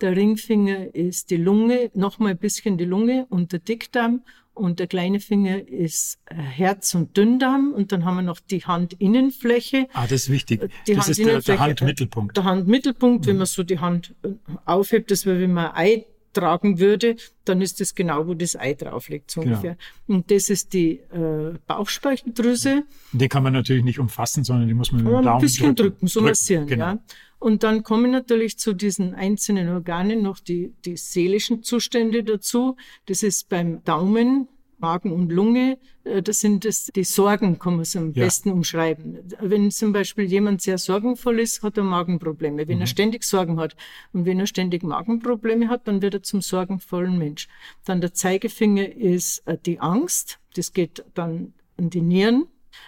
Der 0.00 0.16
Ringfinger 0.16 0.94
ist 0.94 1.30
die 1.30 1.36
Lunge, 1.36 1.90
nochmal 1.94 2.32
ein 2.32 2.38
bisschen 2.38 2.76
die 2.76 2.84
Lunge 2.84 3.26
und 3.30 3.52
der 3.52 3.60
Dickdarm. 3.60 4.22
Und 4.54 4.80
der 4.80 4.86
kleine 4.86 5.18
Finger 5.18 5.66
ist 5.66 6.18
äh, 6.26 6.34
Herz- 6.34 6.94
und 6.94 7.16
Dünndarm. 7.16 7.72
Und 7.72 7.90
dann 7.90 8.04
haben 8.04 8.16
wir 8.16 8.22
noch 8.22 8.38
die 8.38 8.66
Handinnenfläche. 8.66 9.88
Ah, 9.94 10.02
das 10.02 10.24
ist 10.24 10.30
wichtig. 10.30 10.70
Die 10.86 10.94
das 10.94 11.08
ist 11.08 11.24
der, 11.24 11.40
der 11.40 11.58
Handmittelpunkt. 11.58 12.36
Der 12.36 12.44
Handmittelpunkt, 12.44 13.24
mhm. 13.24 13.30
wenn 13.30 13.36
man 13.38 13.46
so 13.46 13.62
die 13.62 13.78
Hand 13.78 14.14
äh, 14.22 14.28
aufhebt, 14.66 15.10
das 15.10 15.24
wäre, 15.24 15.40
wenn 15.40 15.54
man 15.54 15.68
ein 15.68 15.86
Ei 15.86 16.06
tragen 16.32 16.78
würde, 16.78 17.16
dann 17.44 17.60
ist 17.60 17.80
das 17.80 17.94
genau, 17.94 18.26
wo 18.26 18.34
das 18.34 18.56
Ei 18.56 18.74
drauf 18.74 19.08
liegt, 19.08 19.30
so 19.30 19.40
genau. 19.40 19.56
ungefähr. 19.56 19.76
Und 20.06 20.30
das 20.30 20.48
ist 20.48 20.72
die 20.72 21.00
äh, 21.12 21.54
Bauchspeicheldrüse. 21.66 22.84
Die 23.12 23.28
kann 23.28 23.42
man 23.42 23.52
natürlich 23.52 23.84
nicht 23.84 23.98
umfassen, 23.98 24.44
sondern 24.44 24.68
die 24.68 24.74
muss 24.74 24.92
man 24.92 25.02
mit 25.02 25.12
dem 25.12 25.22
Daumen 25.22 25.28
ein 25.28 25.40
bisschen 25.40 25.74
drücken, 25.74 25.76
drücken 25.76 26.06
so 26.06 26.20
drücken, 26.20 26.30
massieren. 26.30 26.66
Genau. 26.66 26.84
Ja. 26.84 26.98
Und 27.38 27.64
dann 27.64 27.82
kommen 27.82 28.12
natürlich 28.12 28.58
zu 28.58 28.72
diesen 28.72 29.14
einzelnen 29.14 29.68
Organen 29.68 30.22
noch 30.22 30.38
die, 30.38 30.74
die 30.84 30.96
seelischen 30.96 31.64
Zustände 31.64 32.22
dazu. 32.22 32.76
Das 33.06 33.24
ist 33.24 33.48
beim 33.48 33.82
Daumen 33.82 34.48
Magen 34.82 35.12
und 35.12 35.32
Lunge, 35.32 35.78
äh, 36.04 36.20
das 36.20 36.40
sind 36.40 36.64
das, 36.64 36.86
die 36.94 37.04
Sorgen, 37.04 37.58
kann 37.58 37.74
man 37.74 37.82
es 37.82 37.96
am 37.96 38.12
ja. 38.12 38.24
besten 38.24 38.50
umschreiben. 38.50 39.20
Wenn 39.40 39.70
zum 39.70 39.92
Beispiel 39.92 40.24
jemand 40.24 40.60
sehr 40.60 40.76
sorgenvoll 40.76 41.40
ist, 41.40 41.62
hat 41.62 41.78
er 41.78 41.84
Magenprobleme. 41.84 42.68
Wenn 42.68 42.76
mhm. 42.76 42.82
er 42.82 42.86
ständig 42.86 43.24
Sorgen 43.24 43.58
hat 43.58 43.76
und 44.12 44.26
wenn 44.26 44.40
er 44.40 44.46
ständig 44.46 44.82
Magenprobleme 44.82 45.68
hat, 45.68 45.88
dann 45.88 46.02
wird 46.02 46.14
er 46.14 46.22
zum 46.22 46.42
sorgenvollen 46.42 47.16
Mensch. 47.16 47.48
Dann 47.84 48.00
der 48.00 48.12
Zeigefinger 48.12 48.94
ist 48.94 49.46
äh, 49.46 49.56
die 49.64 49.80
Angst. 49.80 50.38
Das 50.54 50.72
geht 50.72 51.04
dann 51.14 51.54
an 51.78 51.88
die 51.88 52.02
Nieren. 52.02 52.46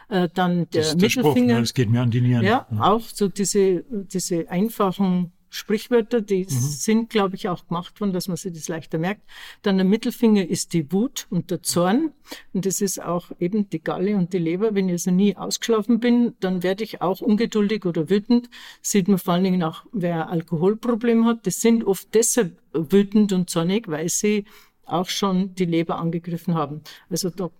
Äh, 0.09 0.28
dann 0.35 0.68
der, 0.70 0.83
der 0.83 0.96
Mittelfinger. 0.96 1.61
Das 1.61 1.74
geht 1.74 1.90
mir 1.90 2.02
an 2.02 2.11
die 2.11 2.20
Nieren. 2.20 2.42
Ja, 2.42 2.66
ja, 2.70 2.80
auch 2.80 3.02
so 3.02 3.28
diese, 3.28 3.85
diese 3.90 4.50
einfachen 4.50 5.33
Sprichwörter, 5.54 6.20
die 6.20 6.44
mhm. 6.44 6.48
sind, 6.48 7.10
glaube 7.10 7.36
ich, 7.36 7.48
auch 7.48 7.66
gemacht 7.68 8.00
worden, 8.00 8.12
dass 8.12 8.26
man 8.26 8.36
sich 8.36 8.52
das 8.52 8.68
leichter 8.68 8.98
merkt. 8.98 9.22
Dann 9.62 9.76
der 9.76 9.84
Mittelfinger 9.84 10.48
ist 10.48 10.72
die 10.72 10.90
Wut 10.90 11.26
und 11.30 11.50
der 11.50 11.62
Zorn. 11.62 12.12
Und 12.52 12.66
das 12.66 12.80
ist 12.80 13.00
auch 13.00 13.30
eben 13.38 13.70
die 13.70 13.82
Galle 13.82 14.16
und 14.16 14.32
die 14.32 14.38
Leber. 14.38 14.74
Wenn 14.74 14.88
ich 14.88 14.94
also 14.94 15.10
nie 15.12 15.36
ausgeschlafen 15.36 16.00
bin, 16.00 16.34
dann 16.40 16.62
werde 16.62 16.82
ich 16.82 17.02
auch 17.02 17.20
ungeduldig 17.20 17.86
oder 17.86 18.10
wütend. 18.10 18.50
Sieht 18.82 19.06
man 19.06 19.18
vor 19.18 19.34
allen 19.34 19.44
Dingen 19.44 19.62
auch, 19.62 19.84
wer 19.92 20.26
ein 20.26 20.32
Alkoholproblem 20.40 21.24
hat. 21.24 21.46
Das 21.46 21.60
sind 21.60 21.84
oft 21.84 22.12
deshalb 22.14 22.58
wütend 22.72 23.32
und 23.32 23.48
zornig, 23.48 23.88
weil 23.88 24.08
sie 24.08 24.46
auch 24.86 25.08
schon 25.08 25.54
die 25.54 25.66
Leber 25.66 25.98
angegriffen 25.98 26.54
haben. 26.54 26.82
Also 27.08 27.30
da 27.30 27.50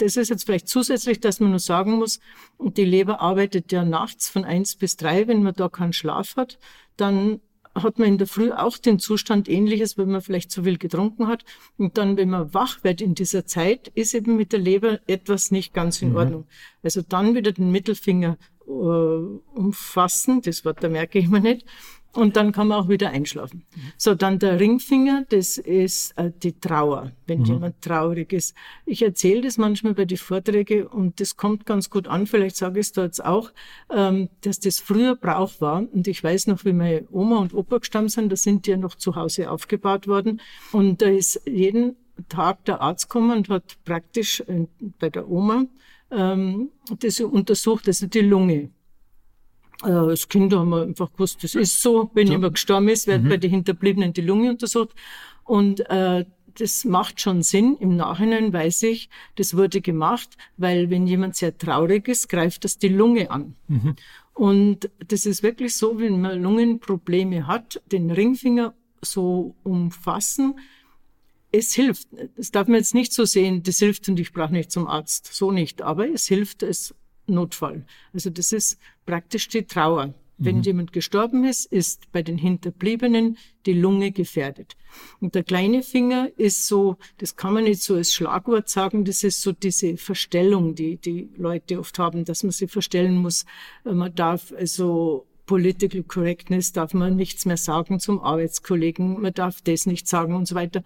das 0.00 0.16
ist 0.16 0.30
jetzt 0.30 0.44
vielleicht 0.44 0.68
zusätzlich, 0.68 1.20
dass 1.20 1.40
man 1.40 1.50
nur 1.50 1.58
sagen 1.58 1.92
muss, 1.92 2.20
die 2.58 2.84
Leber 2.84 3.20
arbeitet 3.20 3.72
ja 3.72 3.84
nachts 3.84 4.28
von 4.28 4.44
eins 4.44 4.76
bis 4.76 4.96
drei, 4.96 5.26
wenn 5.26 5.42
man 5.42 5.54
da 5.54 5.68
keinen 5.68 5.92
Schlaf 5.92 6.36
hat, 6.36 6.58
dann 6.96 7.40
hat 7.74 7.98
man 7.98 8.08
in 8.08 8.18
der 8.18 8.26
Früh 8.26 8.52
auch 8.52 8.76
den 8.76 8.98
Zustand 8.98 9.48
ähnliches, 9.48 9.96
wenn 9.96 10.10
man 10.10 10.20
vielleicht 10.20 10.50
zu 10.50 10.64
viel 10.64 10.76
getrunken 10.76 11.26
hat. 11.26 11.44
Und 11.78 11.96
dann, 11.96 12.16
wenn 12.16 12.28
man 12.28 12.52
wach 12.52 12.84
wird 12.84 13.00
in 13.00 13.14
dieser 13.14 13.46
Zeit, 13.46 13.88
ist 13.94 14.14
eben 14.14 14.36
mit 14.36 14.52
der 14.52 14.60
Leber 14.60 15.00
etwas 15.06 15.50
nicht 15.50 15.72
ganz 15.72 16.02
in 16.02 16.10
mhm. 16.10 16.16
Ordnung. 16.16 16.46
Also 16.82 17.02
dann 17.02 17.34
wieder 17.34 17.52
den 17.52 17.70
Mittelfinger 17.70 18.36
äh, 18.66 18.70
umfassen, 18.70 20.42
das 20.42 20.64
Wort, 20.64 20.82
da 20.82 20.88
merke 20.88 21.18
ich 21.18 21.28
mir 21.28 21.40
nicht, 21.40 21.66
und 22.14 22.36
dann 22.36 22.52
kann 22.52 22.68
man 22.68 22.84
auch 22.84 22.88
wieder 22.88 23.10
einschlafen. 23.10 23.64
So, 23.96 24.14
dann 24.14 24.38
der 24.38 24.60
Ringfinger, 24.60 25.24
das 25.30 25.56
ist 25.56 26.12
äh, 26.18 26.30
die 26.42 26.58
Trauer, 26.58 27.12
wenn 27.26 27.40
mhm. 27.40 27.44
jemand 27.46 27.80
traurig 27.80 28.32
ist. 28.32 28.54
Ich 28.84 29.02
erzähle 29.02 29.40
das 29.42 29.56
manchmal 29.56 29.94
bei 29.94 30.04
den 30.04 30.18
Vorträgen 30.18 30.86
und 30.86 31.20
das 31.20 31.36
kommt 31.36 31.64
ganz 31.64 31.88
gut 31.88 32.06
an. 32.08 32.26
Vielleicht 32.26 32.56
sage 32.56 32.80
ich 32.80 32.86
es 32.86 32.92
da 32.92 33.04
jetzt 33.04 33.24
auch, 33.24 33.50
ähm, 33.90 34.28
dass 34.42 34.60
das 34.60 34.78
früher 34.78 35.16
Brauch 35.16 35.60
war. 35.60 35.86
Und 35.92 36.06
ich 36.06 36.22
weiß 36.22 36.48
noch, 36.48 36.64
wie 36.64 36.74
meine 36.74 37.06
Oma 37.10 37.38
und 37.38 37.54
Opa 37.54 37.78
gestorben 37.78 38.08
sind, 38.08 38.30
da 38.30 38.36
sind 38.36 38.66
die 38.66 38.72
ja 38.72 38.76
noch 38.76 38.94
zu 38.94 39.16
Hause 39.16 39.50
aufgebaut 39.50 40.06
worden. 40.06 40.40
Und 40.72 41.00
da 41.00 41.06
ist 41.06 41.40
jeden 41.46 41.96
Tag 42.28 42.64
der 42.66 42.82
Arzt 42.82 43.08
gekommen 43.08 43.38
und 43.38 43.48
hat 43.48 43.78
praktisch 43.84 44.40
äh, 44.40 44.66
bei 44.98 45.08
der 45.08 45.28
Oma 45.30 45.64
ähm, 46.10 46.70
das 47.00 47.20
untersucht, 47.20 47.88
also 47.88 48.06
die 48.06 48.20
Lunge. 48.20 48.70
Äh, 49.84 49.90
als 49.90 50.28
Kinder 50.28 50.60
haben 50.60 50.70
wir 50.70 50.82
einfach 50.82 51.12
gewusst, 51.12 51.42
das 51.42 51.54
ist 51.54 51.82
so. 51.82 52.10
Wenn 52.14 52.26
ja. 52.26 52.34
jemand 52.34 52.54
gestorben 52.54 52.88
ist, 52.88 53.06
wird 53.06 53.22
mhm. 53.22 53.28
bei 53.28 53.36
den 53.36 53.50
Hinterbliebenen 53.50 54.12
die 54.12 54.20
Lunge 54.20 54.50
untersucht. 54.50 54.90
Und 55.44 55.80
äh, 55.90 56.24
das 56.58 56.84
macht 56.84 57.20
schon 57.20 57.42
Sinn. 57.42 57.76
Im 57.78 57.96
Nachhinein 57.96 58.52
weiß 58.52 58.82
ich, 58.84 59.08
das 59.36 59.56
wurde 59.56 59.80
gemacht, 59.80 60.36
weil 60.56 60.90
wenn 60.90 61.06
jemand 61.06 61.36
sehr 61.36 61.56
traurig 61.56 62.08
ist, 62.08 62.28
greift 62.28 62.64
das 62.64 62.78
die 62.78 62.88
Lunge 62.88 63.30
an. 63.30 63.56
Mhm. 63.68 63.96
Und 64.34 64.90
das 65.08 65.26
ist 65.26 65.42
wirklich 65.42 65.76
so, 65.76 65.98
wenn 65.98 66.20
man 66.20 66.42
Lungenprobleme 66.42 67.46
hat, 67.46 67.82
den 67.90 68.10
Ringfinger 68.10 68.74
so 69.02 69.56
umfassen, 69.62 70.58
es 71.50 71.74
hilft. 71.74 72.08
Das 72.36 72.50
darf 72.50 72.66
man 72.66 72.76
jetzt 72.76 72.94
nicht 72.94 73.12
so 73.12 73.24
sehen, 73.24 73.62
das 73.62 73.78
hilft 73.78 74.08
und 74.08 74.18
ich 74.18 74.32
brauche 74.32 74.52
nicht 74.52 74.70
zum 74.70 74.86
Arzt. 74.86 75.32
So 75.32 75.50
nicht. 75.50 75.82
Aber 75.82 76.08
es 76.08 76.26
hilft, 76.26 76.62
es 76.62 76.94
Notfall. 77.32 77.84
Also 78.12 78.30
das 78.30 78.52
ist 78.52 78.78
praktisch 79.06 79.48
die 79.48 79.64
Trauer. 79.64 80.14
Wenn 80.38 80.56
mhm. 80.56 80.62
jemand 80.62 80.92
gestorben 80.92 81.44
ist, 81.44 81.66
ist 81.66 82.10
bei 82.10 82.22
den 82.22 82.36
Hinterbliebenen 82.36 83.38
die 83.64 83.74
Lunge 83.74 84.10
gefährdet. 84.10 84.76
Und 85.20 85.34
der 85.34 85.44
kleine 85.44 85.82
Finger 85.82 86.30
ist 86.36 86.66
so, 86.66 86.96
das 87.18 87.36
kann 87.36 87.54
man 87.54 87.64
nicht 87.64 87.82
so 87.82 87.94
als 87.94 88.12
Schlagwort 88.12 88.68
sagen, 88.68 89.04
das 89.04 89.22
ist 89.22 89.40
so 89.40 89.52
diese 89.52 89.96
Verstellung, 89.96 90.74
die 90.74 90.96
die 90.96 91.28
Leute 91.36 91.78
oft 91.78 91.98
haben, 91.98 92.24
dass 92.24 92.42
man 92.42 92.50
sie 92.50 92.66
verstellen 92.66 93.18
muss. 93.18 93.44
Man 93.84 94.14
darf 94.14 94.52
also 94.56 95.26
Political 95.46 96.02
Correctness 96.04 96.72
darf 96.72 96.94
man 96.94 97.14
nichts 97.16 97.46
mehr 97.46 97.56
sagen 97.56 98.00
zum 98.00 98.20
Arbeitskollegen, 98.20 99.20
man 99.20 99.34
darf 99.34 99.60
das 99.60 99.86
nicht 99.86 100.08
sagen 100.08 100.34
und 100.34 100.46
so 100.46 100.54
weiter. 100.54 100.82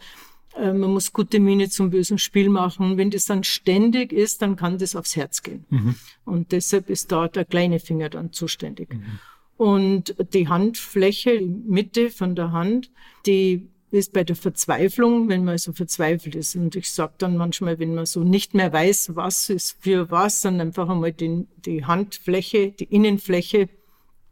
Äh, 0.57 0.73
man 0.73 0.92
muss 0.92 1.12
gute 1.12 1.40
Miene 1.40 1.69
zum 1.69 1.90
bösen 1.90 2.19
Spiel 2.19 2.49
machen. 2.49 2.97
Wenn 2.97 3.11
das 3.11 3.25
dann 3.25 3.45
ständig 3.45 4.12
ist, 4.12 4.42
dann 4.42 4.57
kann 4.57 4.79
das 4.79 4.97
aufs 4.97 5.16
Herz 5.16 5.42
gehen. 5.42 5.64
Mhm. 5.71 5.95
Und 6.25 6.53
deshalb 6.53 6.90
ist 6.90 7.12
da 7.12 7.29
der 7.29 7.45
kleine 7.45 7.81
Finger 7.81 8.09
dann 8.09 8.33
zuständig. 8.33 8.95
Mhm. 8.95 9.19
Und 9.57 10.14
die 10.35 10.49
Handfläche, 10.49 11.38
die 11.38 11.47
Mitte 11.47 12.11
von 12.11 12.35
der 12.35 12.53
Hand, 12.53 12.90
die 13.25 13.69
ist 13.90 14.12
bei 14.12 14.25
der 14.25 14.37
Verzweiflung, 14.37 15.29
wenn 15.29 15.45
man 15.45 15.57
so 15.59 15.73
verzweifelt 15.73 16.35
ist. 16.35 16.57
Und 16.57 16.77
ich 16.77 16.90
sage 16.90 17.14
dann 17.19 17.37
manchmal, 17.37 17.79
wenn 17.79 17.95
man 17.95 18.05
so 18.05 18.25
nicht 18.25 18.53
mehr 18.53 18.73
weiß, 18.73 19.12
was 19.14 19.49
ist 19.49 19.77
für 19.81 20.11
was, 20.11 20.42
dann 20.42 20.61
einfach 20.61 20.88
einmal 20.88 21.12
die, 21.12 21.47
die 21.64 21.85
Handfläche, 21.85 22.73
die 22.73 22.85
Innenfläche 22.85 23.61
ein 23.61 23.69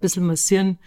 bisschen 0.01 0.27
massieren 0.27 0.79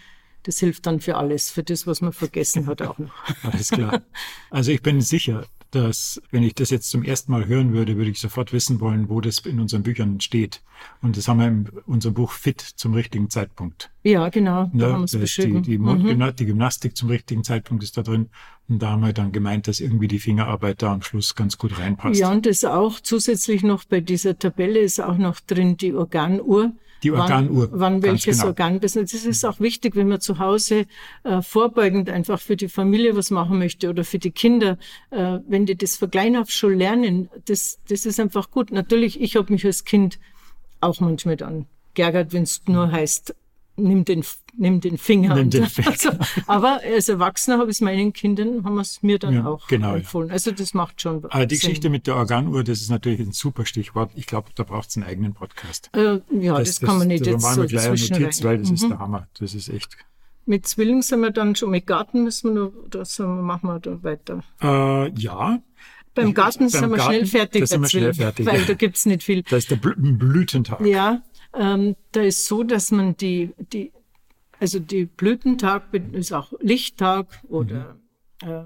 das 0.44 0.58
hilft 0.58 0.86
dann 0.86 1.00
für 1.00 1.16
alles, 1.16 1.50
für 1.50 1.62
das, 1.62 1.86
was 1.86 2.00
man 2.00 2.12
vergessen 2.12 2.66
hat 2.66 2.82
auch 2.82 2.98
noch. 2.98 3.12
Alles 3.42 3.70
klar. 3.70 4.02
Also 4.50 4.72
ich 4.72 4.82
bin 4.82 5.00
sicher, 5.00 5.44
dass 5.70 6.22
wenn 6.30 6.42
ich 6.42 6.54
das 6.54 6.70
jetzt 6.70 6.90
zum 6.90 7.02
ersten 7.02 7.30
Mal 7.30 7.46
hören 7.46 7.72
würde, 7.72 7.96
würde 7.96 8.10
ich 8.10 8.20
sofort 8.20 8.52
wissen 8.52 8.80
wollen, 8.80 9.08
wo 9.10 9.20
das 9.20 9.40
in 9.40 9.60
unseren 9.60 9.82
Büchern 9.82 10.20
steht. 10.20 10.62
Und 11.02 11.16
das 11.16 11.28
haben 11.28 11.40
wir 11.40 11.46
in 11.46 11.68
unserem 11.86 12.14
Buch 12.14 12.32
Fit 12.32 12.60
zum 12.60 12.94
richtigen 12.94 13.28
Zeitpunkt. 13.28 13.90
Ja, 14.02 14.28
genau. 14.30 14.70
Da 14.72 14.86
ja, 14.86 14.92
haben 14.94 15.00
wir 15.00 15.04
es 15.04 15.18
beschrieben. 15.18 15.62
Die, 15.62 15.72
die, 15.72 15.78
mhm. 15.78 16.32
die, 16.36 16.46
Gymnastik 16.46 16.96
zum 16.96 17.10
richtigen 17.10 17.44
Zeitpunkt 17.44 17.82
ist 17.82 17.96
da 17.96 18.02
drin. 18.02 18.30
Und 18.68 18.82
da 18.82 18.90
haben 18.90 19.02
wir 19.02 19.12
dann 19.12 19.32
gemeint, 19.32 19.68
dass 19.68 19.80
irgendwie 19.80 20.08
die 20.08 20.20
Fingerarbeit 20.20 20.82
da 20.82 20.92
am 20.92 21.02
Schluss 21.02 21.34
ganz 21.34 21.58
gut 21.58 21.78
reinpasst. 21.78 22.18
Ja, 22.18 22.30
und 22.32 22.46
das 22.46 22.64
auch 22.64 23.00
zusätzlich 23.00 23.62
noch 23.62 23.84
bei 23.84 24.00
dieser 24.00 24.38
Tabelle 24.38 24.78
ist 24.78 25.00
auch 25.00 25.18
noch 25.18 25.40
drin 25.40 25.76
die 25.76 25.92
Organuhr 25.92 26.72
die 27.02 27.12
Organuhr. 27.12 27.68
Wann, 27.70 27.80
wann 27.80 28.02
welches 28.02 28.38
genau. 28.38 28.48
Organ 28.48 28.80
Das 28.80 28.96
ist 28.96 29.44
auch 29.44 29.60
wichtig, 29.60 29.96
wenn 29.96 30.08
man 30.08 30.20
zu 30.20 30.38
Hause 30.38 30.86
äh, 31.24 31.42
vorbeugend 31.42 32.10
einfach 32.10 32.40
für 32.40 32.56
die 32.56 32.68
Familie 32.68 33.16
was 33.16 33.30
machen 33.30 33.58
möchte 33.58 33.88
oder 33.88 34.04
für 34.04 34.18
die 34.18 34.30
Kinder, 34.30 34.78
äh, 35.10 35.38
wenn 35.46 35.66
die 35.66 35.76
das 35.76 35.96
von 35.96 36.10
klein 36.10 36.36
auf 36.36 36.50
schon 36.50 36.76
lernen, 36.76 37.28
das, 37.46 37.78
das 37.88 38.06
ist 38.06 38.18
einfach 38.18 38.50
gut. 38.50 38.72
Natürlich, 38.72 39.20
ich 39.20 39.36
habe 39.36 39.52
mich 39.52 39.64
als 39.64 39.84
Kind 39.84 40.18
auch 40.80 41.00
manchmal 41.00 41.36
dann 41.36 41.66
geärgert, 41.94 42.32
wenn 42.32 42.44
es 42.44 42.62
nur 42.66 42.90
heißt, 42.90 43.34
nimm 43.76 44.04
den, 44.04 44.24
nimm 44.58 44.80
den 44.80 44.98
Finger. 44.98 45.34
Nimm 45.34 45.50
den 45.50 45.66
Finger. 45.66 45.90
Also, 45.90 46.10
aber 46.46 46.80
als 46.84 47.08
Erwachsener 47.08 47.58
habe 47.58 47.70
ich 47.70 47.78
es 47.78 47.80
meinen 47.80 48.12
Kindern, 48.12 48.64
haben 48.64 48.78
es 48.78 49.02
mir 49.02 49.18
dann 49.18 49.34
ja, 49.34 49.46
auch 49.46 49.66
genau, 49.68 49.94
empfohlen. 49.94 50.28
Ja. 50.28 50.34
Also 50.34 50.50
das 50.50 50.74
macht 50.74 51.00
schon 51.00 51.24
Aber 51.24 51.46
die 51.46 51.56
Sinn. 51.56 51.68
Geschichte 51.68 51.90
mit 51.90 52.06
der 52.06 52.16
Organuhr, 52.16 52.64
das 52.64 52.80
ist 52.80 52.90
natürlich 52.90 53.20
ein 53.20 53.32
super 53.32 53.64
Stichwort. 53.64 54.10
Ich 54.14 54.26
glaube, 54.26 54.50
da 54.54 54.64
braucht 54.64 54.90
es 54.90 54.96
einen 54.96 55.06
eigenen 55.06 55.34
Podcast. 55.34 55.90
Äh, 55.94 56.20
ja, 56.30 56.58
das, 56.58 56.78
das, 56.78 56.80
kann 56.80 56.98
man 56.98 57.08
nicht 57.08 57.26
das, 57.26 57.42
jetzt 57.42 57.54
so 57.54 57.64
gleich 57.66 58.10
Notiz, 58.10 58.42
weil 58.42 58.58
das 58.58 58.68
mhm. 58.68 58.74
ist 58.74 58.88
der 58.88 58.98
Hammer. 58.98 59.28
Das 59.38 59.54
ist 59.54 59.68
echt... 59.68 59.96
Mit 60.44 60.66
Zwillingen 60.66 61.02
sind 61.02 61.20
wir 61.20 61.30
dann 61.30 61.54
schon, 61.54 61.70
mit 61.70 61.86
Garten 61.86 62.24
müssen 62.24 62.54
wir 62.54 62.62
noch, 62.62 62.72
das 62.88 63.18
machen 63.18 63.68
wir 63.68 63.80
da 63.80 64.02
weiter. 64.02 64.42
Äh, 64.62 65.10
ja, 65.20 65.60
beim 66.14 66.34
Garten 66.34 66.66
ich, 66.66 66.72
sind 66.72 66.90
wir 66.90 66.96
Garten, 66.96 67.12
schnell 67.12 67.26
fertig. 67.26 67.66
sind 67.66 67.82
wir 67.82 67.88
schnell 67.88 68.14
fertig. 68.14 68.46
Weil 68.46 68.64
da 68.64 68.74
gibt's 68.74 69.06
nicht 69.06 69.22
viel. 69.22 69.42
Da 69.42 69.56
ist 69.56 69.70
der 69.70 69.76
Blütentag. 69.76 70.80
Ja, 70.80 71.22
ähm, 71.54 71.96
da 72.12 72.22
ist 72.22 72.46
so, 72.46 72.62
dass 72.62 72.90
man 72.90 73.16
die, 73.16 73.50
die, 73.72 73.92
also 74.60 74.78
die 74.78 75.04
Blütentag 75.04 75.92
ist 76.12 76.32
auch 76.32 76.52
Lichttag 76.60 77.26
oder 77.48 77.98
mhm. 78.42 78.48
äh, 78.48 78.64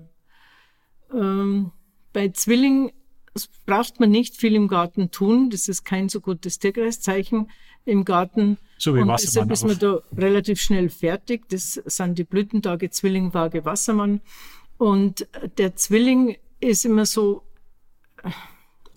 ähm, 1.16 1.72
bei 2.12 2.28
Zwilling 2.30 2.92
braucht 3.66 4.00
man 4.00 4.10
nicht 4.10 4.36
viel 4.36 4.54
im 4.54 4.68
Garten 4.68 5.10
tun. 5.10 5.50
Das 5.50 5.68
ist 5.68 5.84
kein 5.84 6.08
so 6.08 6.20
gutes 6.20 6.58
Tierkreiszeichen 6.58 7.50
im 7.84 8.04
Garten. 8.04 8.58
So 8.78 8.94
wie 8.94 9.00
und 9.00 9.08
Wassermann. 9.08 9.48
Deshalb 9.48 9.50
ist 9.52 9.64
man 9.64 9.78
da 9.78 10.02
relativ 10.16 10.60
schnell 10.60 10.90
fertig. 10.90 11.48
Das 11.48 11.74
sind 11.86 12.18
die 12.18 12.24
Blütentage 12.24 12.90
Zwilling, 12.90 13.32
Waage, 13.32 13.64
Wassermann. 13.64 14.20
Und 14.76 15.26
der 15.58 15.76
Zwilling 15.76 16.36
ist 16.60 16.84
immer 16.84 17.06
so, 17.06 17.42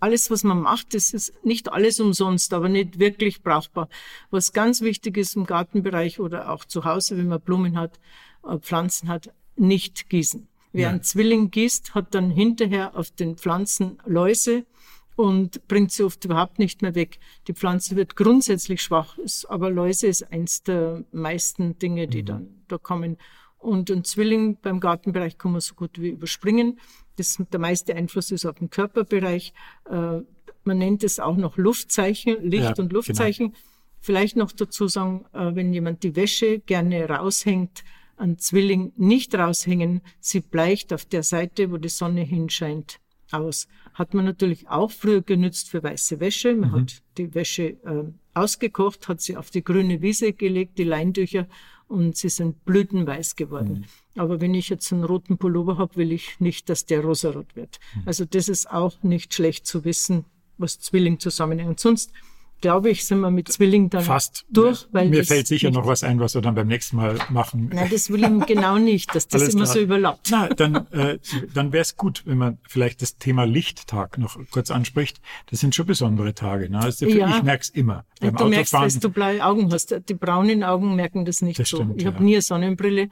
alles, 0.06 0.30
was 0.30 0.44
man 0.44 0.62
macht, 0.62 0.94
das 0.94 1.13
ist 1.15 1.34
nicht 1.44 1.72
alles 1.74 2.00
umsonst, 2.00 2.54
aber 2.54 2.70
nicht 2.70 3.00
wirklich 3.00 3.41
brauchbar. 3.41 3.89
Was 4.30 4.54
ganz 4.54 4.82
wichtig 4.82 5.18
ist 5.18 5.36
im 5.36 5.48
Gartenbereich 5.48 6.20
oder 6.20 6.52
auch 6.52 6.63
zu 6.63 6.86
Hause, 6.86 7.18
wenn 7.18 7.28
man 7.28 7.41
Blumen 7.41 7.76
hat, 7.76 8.00
äh, 8.48 8.60
Pflanzen 8.60 9.10
hat, 9.10 9.34
nicht 9.56 10.08
gießen. 10.10 10.48
Wer 10.74 10.89
einen 10.89 11.02
Zwilling 11.02 11.50
gießt, 11.50 11.96
hat 11.96 12.13
dann 12.13 12.30
hinterher 12.30 12.96
auf 12.96 13.10
den 13.10 13.36
Pflanzen 13.38 13.98
Läuse 14.06 14.65
und 15.15 15.68
bringt 15.68 15.91
sie 15.91 16.04
oft 16.04 16.24
überhaupt 16.24 16.60
nicht 16.60 16.84
mehr 16.84 16.94
weg. 16.94 17.18
Die 17.48 17.54
Pflanze 17.54 17.96
wird 17.96 18.15
grundsätzlich 18.15 18.84
schwach, 18.84 19.18
aber 19.48 19.72
Läuse 19.72 20.06
ist 20.06 20.32
eins 20.32 20.62
der 20.62 21.04
meisten 21.12 21.80
Dinge, 21.80 22.08
die 22.08 22.22
mhm. 22.22 22.26
dann 22.28 22.63
da 22.68 22.78
kommen. 22.78 23.18
Und 23.65 23.89
ein 23.89 24.04
Zwilling 24.04 24.58
beim 24.62 24.80
Gartenbereich 24.80 25.38
kann 25.38 25.51
man 25.51 25.62
so 25.62 25.73
gut 25.73 25.99
wie 25.99 26.10
überspringen. 26.10 26.80
Das, 27.15 27.41
der 27.51 27.60
meiste 27.60 27.95
Einfluss 27.95 28.30
ist 28.30 28.45
auf 28.45 28.60
den 28.60 28.69
Körperbereich. 28.69 29.54
Äh, 29.89 30.19
man 30.63 30.78
nennt 30.78 31.04
es 31.04 31.19
auch 31.19 31.36
noch 31.36 31.58
Luftzeichen, 31.58 32.43
Licht- 32.43 32.63
ja, 32.63 32.69
und 32.69 32.89
genau. 32.89 32.93
Luftzeichen. 32.93 33.47
Genau. 33.47 33.60
Vielleicht 34.01 34.36
noch 34.36 34.51
dazu 34.51 34.88
sagen, 34.88 35.25
äh, 35.34 35.56
wenn 35.56 35.73
jemand 35.73 36.04
die 36.04 36.15
Wäsche 36.15 36.60
gerne 36.60 37.10
raushängt, 37.10 37.84
ein 38.17 38.38
Zwilling 38.38 38.93
nicht 38.97 39.34
raushängen, 39.34 40.01
sie 40.19 40.41
bleicht 40.41 40.93
auf 40.93 41.06
der 41.06 41.23
Seite, 41.23 41.71
wo 41.71 41.78
die 41.78 41.89
Sonne 41.89 42.21
hinscheint, 42.21 42.99
aus. 43.32 43.67
Hat 43.95 44.13
man 44.13 44.25
natürlich 44.25 44.67
auch 44.67 44.91
früher 44.91 45.21
genützt 45.21 45.69
für 45.69 45.82
weiße 45.82 46.19
Wäsche. 46.19 46.56
Man 46.56 46.69
mhm. 46.69 46.75
hat 46.82 47.01
die 47.17 47.34
Wäsche 47.34 47.78
äh, 47.84 48.04
ausgekocht, 48.36 49.08
hat 49.08 49.21
sie 49.21 49.38
auf 49.38 49.49
die 49.49 49.63
grüne 49.63 50.01
Wiese 50.01 50.34
gelegt, 50.34 50.78
die 50.78 50.84
Leintücher, 50.84 51.47
und 51.88 52.15
sie 52.15 52.30
sind 52.30 52.65
blütenweiß 52.65 53.36
geworden. 53.36 53.86
Mhm. 54.15 54.21
Aber 54.21 54.41
wenn 54.41 54.54
ich 54.54 54.69
jetzt 54.69 54.91
einen 54.91 55.04
roten 55.04 55.38
Pullover 55.38 55.78
habe, 55.78 55.95
will 55.98 56.12
ich 56.12 56.39
nicht, 56.39 56.69
dass 56.69 56.86
der 56.86 57.02
rosarot 57.02 57.56
wird. 57.56 57.80
Mhm. 57.95 58.04
Also 58.06 58.26
das 58.26 58.50
ist 58.50 58.69
auch 58.69 59.02
nicht 59.04 59.34
schlecht 59.34 59.67
zu 59.67 59.86
wissen, 59.86 60.26
was 60.58 60.80
Zwilling 60.80 61.19
zusammenhängt. 61.19 61.80
Sonst 61.80 62.12
glaube 62.62 62.89
ich, 62.89 63.06
sind 63.06 63.20
wir 63.20 63.32
mit 63.32 63.48
Zwilling 63.50 63.89
dann 63.89 64.04
Fast. 64.04 64.46
durch. 64.50 64.88
Weil 64.91 65.10
Mir 65.10 65.24
fällt 65.24 65.48
sicher 65.48 65.72
noch 65.72 65.86
was 65.86 66.04
ein, 66.04 66.20
was 66.20 66.36
wir 66.36 66.41
dann 66.41 66.56
beim 66.56 66.68
nächsten 66.68 66.98
Mal 66.98 67.18
machen. 67.30 67.70
Nein, 67.74 67.89
das 67.91 68.10
will 68.10 68.24
ich 68.24 68.46
genau 68.48 68.78
nicht, 68.78 69.13
dass 69.13 69.28
das 69.28 69.50
immer 69.50 69.63
klar. 69.63 69.74
so 69.74 69.80
überlappt. 69.80 70.28
Na, 70.32 70.48
dann, 70.50 70.88
äh, 70.91 71.20
dann 71.54 71.72
wäre 71.74 71.82
es 71.82 71.96
gut, 71.96 72.24
wenn 72.26 72.38
man 72.38 72.58
vielleicht 72.68 73.02
das 73.02 73.18
Thema 73.18 73.46
Lichttag 73.46 74.18
noch 74.18 74.38
kurz 74.52 74.72
anspricht. 74.72 75.22
Das 75.50 75.60
sind 75.60 75.76
schon 75.76 75.86
besondere 75.86 76.34
Tage. 76.34 76.70
Ne? 76.70 76.80
Also 76.80 77.06
ja. 77.06 77.38
Ich 77.38 77.44
merke 77.44 77.62
es 77.62 77.70
immer. 77.70 78.06
Beim 78.20 78.36
du 78.36 78.46
merkst, 78.46 78.74
dass 78.74 79.00
du 79.00 79.10
blaue 79.10 79.44
Augen 79.44 79.72
hast. 79.72 79.96
Die 80.10 80.13
braunen 80.13 80.63
Augen 80.63 80.96
merken 80.96 81.26
das 81.26 81.41
nicht 81.41 81.60
das 81.60 81.70
so. 81.70 81.78
Stimmt, 81.78 81.98
ich 81.98 82.04
ja. 82.04 82.13
habe 82.13 82.24
nie 82.24 82.36
eine 82.36 82.41
Sonnenbrille. 82.41 83.10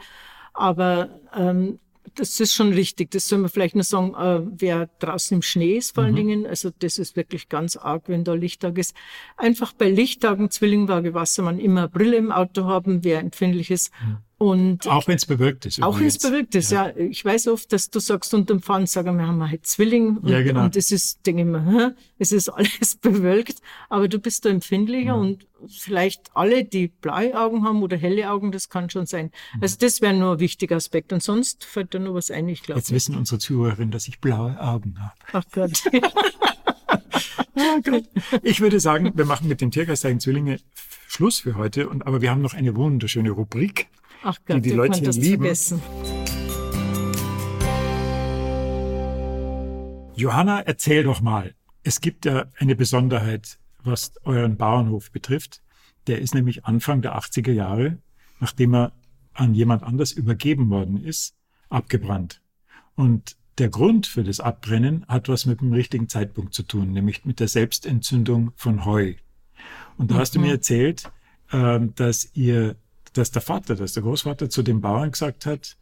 Aber 0.53 1.09
ähm, 1.35 1.79
das 2.15 2.39
ist 2.39 2.53
schon 2.53 2.73
richtig. 2.73 3.11
Das 3.11 3.27
soll 3.27 3.39
man 3.39 3.49
vielleicht 3.49 3.75
nur 3.75 3.83
sagen, 3.83 4.13
äh, 4.15 4.41
wer 4.57 4.89
draußen 4.99 5.35
im 5.35 5.41
Schnee 5.41 5.77
ist 5.77 5.95
vor 5.95 6.03
allen 6.03 6.13
mhm. 6.13 6.17
Dingen. 6.17 6.45
Also 6.45 6.71
das 6.79 6.97
ist 6.97 7.15
wirklich 7.15 7.49
ganz 7.49 7.75
arg, 7.75 8.03
wenn 8.07 8.23
da 8.23 8.33
Lichttag 8.33 8.77
ist. 8.77 8.95
Einfach 9.37 9.73
bei 9.73 9.89
Lichttagen, 9.89 10.49
Zwillingwaage 10.51 11.13
Wassermann, 11.13 11.59
immer 11.59 11.87
Brille 11.87 12.17
im 12.17 12.31
Auto 12.31 12.65
haben, 12.65 13.03
wer 13.03 13.19
empfindlich 13.19 13.71
ist. 13.71 13.91
Mhm. 14.05 14.17
Und 14.43 14.87
auch 14.87 15.07
wenn 15.07 15.15
es 15.15 15.25
bewölkt 15.25 15.65
ist. 15.65 15.81
Auch 15.81 16.01
wenn 16.01 16.07
es 16.07 16.17
bewölkt 16.17 16.53
ist, 16.53 16.69
ja. 16.69 16.89
ja. 16.89 16.97
Ich 16.97 17.23
weiß 17.23 17.47
oft, 17.47 17.71
dass 17.71 17.89
du 17.89 18.01
sagst 18.01 18.33
unterm 18.33 18.61
Fahren, 18.61 18.87
sagen 18.87 19.17
wir 19.17 19.25
haben 19.25 19.49
halt 19.49 19.65
Zwilling. 19.65 20.17
Und, 20.17 20.27
ja, 20.27 20.41
genau. 20.41 20.65
und 20.65 20.75
es 20.75 20.91
ist, 20.91 21.25
denke 21.25 21.43
ich 21.43 21.47
mir, 21.47 21.95
es 22.19 22.33
ist 22.33 22.49
alles 22.49 22.95
bewölkt, 23.01 23.59
aber 23.87 24.09
du 24.09 24.19
bist 24.19 24.43
da 24.43 24.49
empfindlicher 24.49 25.15
mhm. 25.15 25.21
und 25.21 25.47
vielleicht 25.69 26.29
alle, 26.33 26.65
die 26.65 26.89
blaue 26.89 27.39
Augen 27.39 27.63
haben 27.63 27.81
oder 27.83 27.95
helle 27.95 28.29
Augen, 28.29 28.51
das 28.51 28.67
kann 28.67 28.89
schon 28.89 29.05
sein. 29.05 29.31
Mhm. 29.55 29.63
Also 29.63 29.77
das 29.79 30.01
wäre 30.01 30.13
nur 30.13 30.33
ein 30.33 30.39
wichtiger 30.39 30.75
Aspekt. 30.75 31.13
Und 31.13 31.23
sonst 31.23 31.63
fällt 31.63 31.93
da 31.93 31.99
nur 31.99 32.15
was 32.15 32.29
ein, 32.29 32.49
ich 32.49 32.63
glaube. 32.63 32.81
Jetzt 32.81 32.91
wissen 32.91 33.15
unsere 33.15 33.39
Zuhörerinnen, 33.39 33.91
dass 33.91 34.09
ich 34.09 34.19
blaue 34.19 34.59
Augen 34.59 34.95
habe. 34.99 35.13
Ach 35.31 35.45
Gott. 35.53 35.71
oh 37.55 37.81
Gott. 37.81 38.03
Ich 38.41 38.59
würde 38.59 38.81
sagen, 38.81 39.13
wir 39.15 39.25
machen 39.25 39.47
mit 39.47 39.61
dem 39.61 39.71
Tierkreiszeichen 39.71 40.19
Zwillinge 40.19 40.59
Schluss 41.07 41.39
für 41.39 41.55
heute. 41.55 41.87
Und, 41.87 42.05
aber 42.05 42.21
wir 42.21 42.29
haben 42.29 42.41
noch 42.41 42.55
eine 42.55 42.75
wunderschöne 42.75 43.31
Rubrik. 43.31 43.87
Ach 44.25 44.37
Gott, 44.45 44.57
die 44.57 44.61
die 44.61 44.71
Leute 44.71 44.99
hier 44.99 45.11
lieben. 45.11 45.43
Vergessen. 45.43 45.81
Johanna, 50.15 50.61
erzähl 50.61 51.03
doch 51.03 51.19
mal. 51.19 51.55
Es 51.83 51.99
gibt 51.99 52.25
ja 52.25 52.45
eine 52.57 52.75
Besonderheit, 52.77 53.59
was 53.83 54.13
euren 54.23 54.55
Bauernhof 54.55 55.11
betrifft. 55.11 55.61
Der 56.07 56.19
ist 56.19 56.33
nämlich 56.33 56.63
Anfang 56.65 57.01
der 57.01 57.17
80er 57.17 57.51
Jahre, 57.51 57.97
nachdem 58.39 58.73
er 58.75 58.93
an 59.33 59.53
jemand 59.55 59.83
anders 59.83 60.13
übergeben 60.13 60.69
worden 60.69 61.03
ist, 61.03 61.35
abgebrannt. 61.69 62.41
Und 62.95 63.35
der 63.57 63.67
Grund 63.67 64.07
für 64.07 64.23
das 64.23 64.39
Abbrennen 64.39 65.05
hat 65.07 65.27
was 65.27 65.45
mit 65.45 65.59
dem 65.59 65.73
richtigen 65.73 66.07
Zeitpunkt 66.07 66.53
zu 66.53 66.63
tun, 66.63 66.93
nämlich 66.93 67.25
mit 67.25 67.41
der 67.41 67.49
Selbstentzündung 67.49 68.53
von 68.55 68.85
Heu. 68.85 69.15
Und 69.97 70.11
da 70.11 70.15
mhm. 70.15 70.19
hast 70.19 70.35
du 70.35 70.39
mir 70.39 70.47
mhm. 70.47 70.53
erzählt, 70.53 71.11
ähm, 71.51 71.93
dass 71.95 72.29
ihr 72.35 72.77
dass 73.13 73.31
der 73.31 73.41
Vater, 73.41 73.75
dass 73.75 73.93
der 73.93 74.03
Großvater 74.03 74.49
zu 74.49 74.63
dem 74.63 74.81
Bauern 74.81 75.11
gesagt 75.11 75.45
hat, 75.45 75.77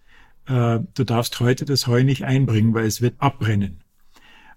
äh, 0.48 0.80
du 0.94 1.04
darfst 1.04 1.40
heute 1.40 1.66
das 1.66 1.88
Heu 1.88 2.04
nicht 2.04 2.24
einbringen, 2.24 2.74
weil 2.74 2.86
es 2.86 3.02
wird 3.02 3.16
abbrennen. 3.20 3.84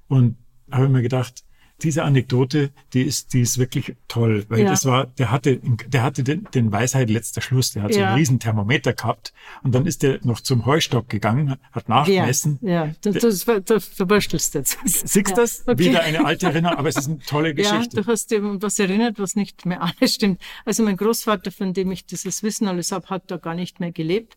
Und 0.09 0.37
habe 0.71 0.89
mir 0.89 1.03
gedacht, 1.03 1.44
diese 1.83 2.05
Anekdote, 2.05 2.71
die 2.93 3.03
ist, 3.03 3.33
die 3.33 3.41
ist 3.41 3.59
wirklich 3.59 3.97
toll, 4.09 4.47
weil 4.49 4.61
ja. 4.61 4.71
das 4.71 4.85
war, 4.85 5.07
der 5.07 5.31
hatte, 5.31 5.61
der 5.89 6.03
hatte 6.03 6.23
den, 6.23 6.47
den 6.55 6.71
Weisheit 6.71 7.11
letzter 7.11 7.41
Schluss, 7.41 7.73
der 7.73 7.83
hat 7.83 7.91
ja. 7.91 7.97
so 7.97 8.03
ein 8.05 8.15
riesen 8.15 8.39
Thermometer 8.39 8.93
gehabt 8.93 9.33
und 9.63 9.75
dann 9.75 9.87
ist 9.87 10.03
der 10.03 10.21
noch 10.25 10.41
zum 10.41 10.67
Heustock 10.67 11.09
gegangen, 11.09 11.57
hat 11.73 11.89
nachgemessen. 11.89 12.59
Ja, 12.63 12.87
ja. 12.87 12.93
das, 13.03 13.45
das, 13.45 13.65
das 13.65 13.85
verwurstelst 13.87 14.55
jetzt. 14.55 14.79
Siehst 14.85 15.31
ja. 15.31 15.37
das? 15.37 15.65
Okay. 15.67 15.79
Wieder 15.79 16.03
eine 16.03 16.25
alte 16.25 16.47
Erinnerung, 16.47 16.79
aber 16.79 16.89
es 16.89 16.97
ist 16.97 17.09
eine 17.09 17.19
tolle 17.19 17.55
Geschichte. 17.55 17.97
Ja, 17.97 18.03
du 18.03 18.07
hast 18.07 18.31
dir 18.31 18.63
was 18.63 18.79
erinnert, 18.79 19.19
was 19.19 19.35
nicht 19.35 19.67
mehr 19.67 19.83
alles 19.83 20.15
stimmt. 20.15 20.41
Also 20.65 20.85
mein 20.85 20.97
Großvater, 20.97 21.51
von 21.51 21.75
dem 21.75 21.91
ich 21.91 22.07
dieses 22.07 22.43
Wissen 22.43 22.69
alles 22.69 22.93
habe, 22.93 23.09
hat 23.09 23.31
da 23.31 23.37
gar 23.37 23.55
nicht 23.55 23.81
mehr 23.81 23.91
gelebt 23.91 24.37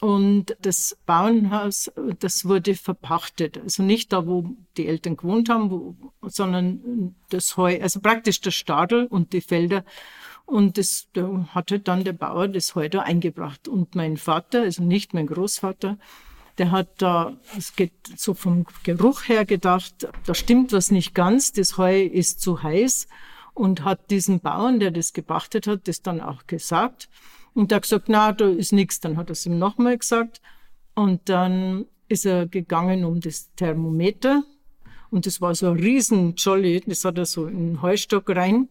und 0.00 0.56
das 0.60 0.96
Bauernhaus, 1.06 1.90
das 2.20 2.44
wurde 2.46 2.74
verpachtet. 2.74 3.58
Also 3.58 3.82
nicht 3.82 4.12
da, 4.12 4.26
wo 4.26 4.56
die 4.78 4.86
Eltern 4.86 5.16
gewohnt 5.16 5.48
haben, 5.48 5.70
wo, 5.70 5.96
sondern 6.22 7.14
das 7.30 7.56
Heu, 7.56 7.78
also 7.80 8.00
praktisch 8.00 8.40
der 8.40 8.50
Stadel 8.50 9.06
und 9.06 9.32
die 9.32 9.40
Felder. 9.40 9.84
Und 10.46 10.78
das 10.78 11.08
da 11.12 11.48
hatte 11.50 11.80
dann 11.80 12.04
der 12.04 12.14
Bauer 12.14 12.48
das 12.48 12.74
Heu 12.74 12.88
da 12.88 13.00
eingebracht. 13.00 13.68
Und 13.68 13.94
mein 13.94 14.16
Vater, 14.16 14.62
also 14.62 14.82
nicht 14.82 15.12
mein 15.12 15.26
Großvater, 15.26 15.98
der 16.56 16.70
hat 16.70 17.02
da, 17.02 17.36
es 17.56 17.76
geht 17.76 17.92
so 18.16 18.34
vom 18.34 18.66
Geruch 18.82 19.28
her 19.28 19.44
gedacht, 19.44 20.08
da 20.26 20.34
stimmt 20.34 20.72
was 20.72 20.90
nicht 20.90 21.14
ganz, 21.14 21.52
das 21.52 21.76
Heu 21.76 22.02
ist 22.02 22.40
zu 22.40 22.62
heiß 22.62 23.06
und 23.54 23.84
hat 23.84 24.10
diesen 24.10 24.40
Bauern, 24.40 24.80
der 24.80 24.90
das 24.90 25.12
gepachtet 25.12 25.66
hat, 25.66 25.86
das 25.86 26.02
dann 26.02 26.20
auch 26.20 26.46
gesagt. 26.46 27.08
Und 27.54 27.70
der 27.70 27.76
hat 27.76 27.82
gesagt, 27.82 28.08
na, 28.08 28.32
da 28.32 28.48
ist 28.48 28.72
nichts. 28.72 29.00
Dann 29.00 29.16
hat 29.16 29.30
er 29.30 29.32
es 29.32 29.44
ihm 29.44 29.58
nochmal 29.58 29.98
gesagt. 29.98 30.40
Und 30.94 31.28
dann 31.28 31.86
ist 32.08 32.24
er 32.24 32.46
gegangen 32.46 33.04
um 33.04 33.20
das 33.20 33.52
Thermometer 33.56 34.44
und 35.10 35.26
das 35.26 35.40
war 35.40 35.54
so 35.54 35.68
ein 35.68 35.76
riesen 35.78 36.34
Jolly, 36.36 36.82
das 36.86 37.04
hat 37.04 37.18
er 37.18 37.26
so 37.26 37.46
in 37.46 37.72
den 37.72 37.82
Heustock 37.82 38.28
rein 38.30 38.68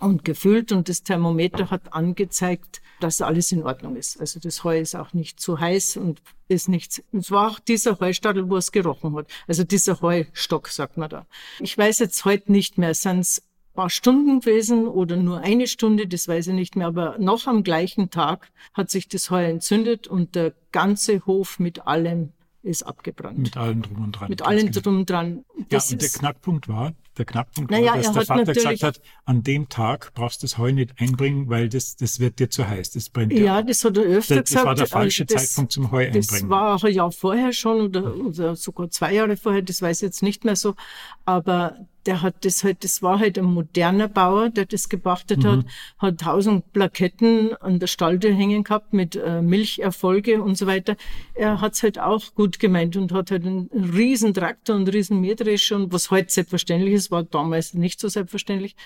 und 0.00 0.24
gefüllt 0.24 0.72
und 0.72 0.88
das 0.88 1.02
Thermometer 1.02 1.70
hat 1.70 1.92
angezeigt, 1.92 2.82
dass 3.00 3.20
alles 3.20 3.52
in 3.52 3.62
Ordnung 3.62 3.96
ist. 3.96 4.20
Also 4.20 4.40
das 4.40 4.64
Heu 4.64 4.78
ist 4.78 4.94
auch 4.94 5.12
nicht 5.12 5.40
zu 5.40 5.58
heiß 5.58 5.96
und 5.96 6.22
ist 6.48 6.68
nichts. 6.68 7.02
Es 7.12 7.30
war 7.30 7.50
auch 7.50 7.58
dieser 7.58 7.98
Heustadel, 8.00 8.48
wo 8.48 8.56
es 8.56 8.72
gerochen 8.72 9.14
hat. 9.16 9.26
Also 9.46 9.64
dieser 9.64 10.00
Heustock, 10.00 10.68
sagt 10.68 10.96
man 10.96 11.10
da. 11.10 11.26
Ich 11.60 11.76
weiß 11.76 11.98
jetzt 11.98 12.24
heute 12.24 12.52
nicht 12.52 12.78
mehr, 12.78 12.94
sind 12.94 13.20
es 13.20 13.42
paar 13.76 13.90
Stunden 13.90 14.40
gewesen 14.40 14.88
oder 14.88 15.16
nur 15.16 15.40
eine 15.40 15.68
Stunde, 15.68 16.08
das 16.08 16.26
weiß 16.26 16.48
ich 16.48 16.54
nicht 16.54 16.74
mehr, 16.74 16.88
aber 16.88 17.16
noch 17.18 17.46
am 17.46 17.62
gleichen 17.62 18.10
Tag 18.10 18.50
hat 18.74 18.90
sich 18.90 19.06
das 19.06 19.30
Heu 19.30 19.44
entzündet 19.44 20.08
und 20.08 20.34
der 20.34 20.54
ganze 20.72 21.24
Hof 21.26 21.60
mit 21.60 21.86
allem 21.86 22.32
ist 22.66 22.82
abgebrannt. 22.82 23.38
Mit 23.38 23.56
allem 23.56 23.82
drum 23.82 24.04
und 24.04 24.12
dran. 24.12 24.28
Mit 24.28 24.42
allem 24.42 24.66
genau. 24.66 24.80
drum 24.80 24.98
und 24.98 25.10
dran. 25.10 25.44
Das 25.68 25.90
ja, 25.90 25.94
und 25.94 26.02
der 26.02 26.08
Knackpunkt 26.08 26.68
war, 26.68 26.92
der 27.16 27.24
Knackpunkt 27.24 27.70
naja, 27.70 27.92
war, 27.92 28.02
dass 28.02 28.12
der 28.12 28.22
Vater 28.26 28.52
gesagt 28.52 28.82
hat, 28.82 29.00
an 29.24 29.42
dem 29.42 29.68
Tag 29.68 30.12
brauchst 30.14 30.42
du 30.42 30.46
das 30.46 30.58
Heu 30.58 30.72
nicht 30.72 31.00
einbringen, 31.00 31.48
weil 31.48 31.68
das, 31.68 31.96
das 31.96 32.20
wird 32.20 32.38
dir 32.38 32.50
zu 32.50 32.68
heiß, 32.68 32.90
das 32.90 33.08
brennt 33.08 33.32
dir. 33.32 33.44
Ja, 33.44 33.62
das 33.62 33.84
hat 33.84 33.96
er 33.96 34.02
öfter 34.02 34.36
das, 34.36 34.44
gesagt. 34.44 34.50
Das 34.50 34.64
war 34.64 34.74
der 34.74 34.86
falsche 34.86 35.24
das, 35.24 35.48
Zeitpunkt 35.48 35.72
zum 35.72 35.90
Heu 35.92 36.04
einbringen. 36.04 36.26
Das 36.28 36.48
war 36.48 36.74
auch 36.74 36.84
ein 36.84 36.92
Jahr 36.92 37.12
vorher 37.12 37.52
schon 37.52 37.80
oder, 37.80 38.16
oder 38.16 38.56
sogar 38.56 38.90
zwei 38.90 39.14
Jahre 39.14 39.36
vorher, 39.36 39.62
das 39.62 39.80
weiß 39.80 39.98
ich 39.98 40.06
jetzt 40.06 40.22
nicht 40.22 40.44
mehr 40.44 40.56
so. 40.56 40.74
Aber 41.24 41.86
der 42.06 42.22
hat 42.22 42.44
das 42.44 42.64
halt, 42.64 42.84
das 42.84 43.02
war 43.02 43.18
halt 43.18 43.38
ein 43.38 43.44
moderner 43.44 44.08
Bauer, 44.08 44.50
der 44.50 44.66
das 44.66 44.88
gebachtet 44.88 45.42
mhm. 45.42 45.48
hat, 45.48 45.64
hat 45.98 46.20
tausend 46.20 46.72
Plaketten 46.72 47.54
an 47.56 47.78
der 47.78 47.86
Stalde 47.86 48.32
hängen 48.32 48.64
gehabt 48.64 48.92
mit 48.92 49.16
äh, 49.16 49.42
Milcherfolge 49.42 50.42
und 50.42 50.56
so 50.56 50.66
weiter. 50.66 50.96
Er 51.34 51.60
hat's 51.60 51.82
halt 51.82 51.98
auch 51.98 52.34
gut 52.34 52.58
gemeint 52.58 52.96
und 52.96 53.12
hat 53.12 53.30
halt 53.30 53.44
einen 53.44 53.68
riesen 53.72 54.32
Traktor 54.34 54.76
und 54.76 54.88
riesen 54.88 55.20
Mähdrescher 55.20 55.76
und 55.76 55.92
was 55.92 56.10
heute 56.10 56.32
selbstverständlich 56.32 56.94
ist, 56.94 57.10
war 57.10 57.24
damals 57.24 57.74
nicht 57.74 58.00
so 58.00 58.08
selbstverständlich 58.08 58.76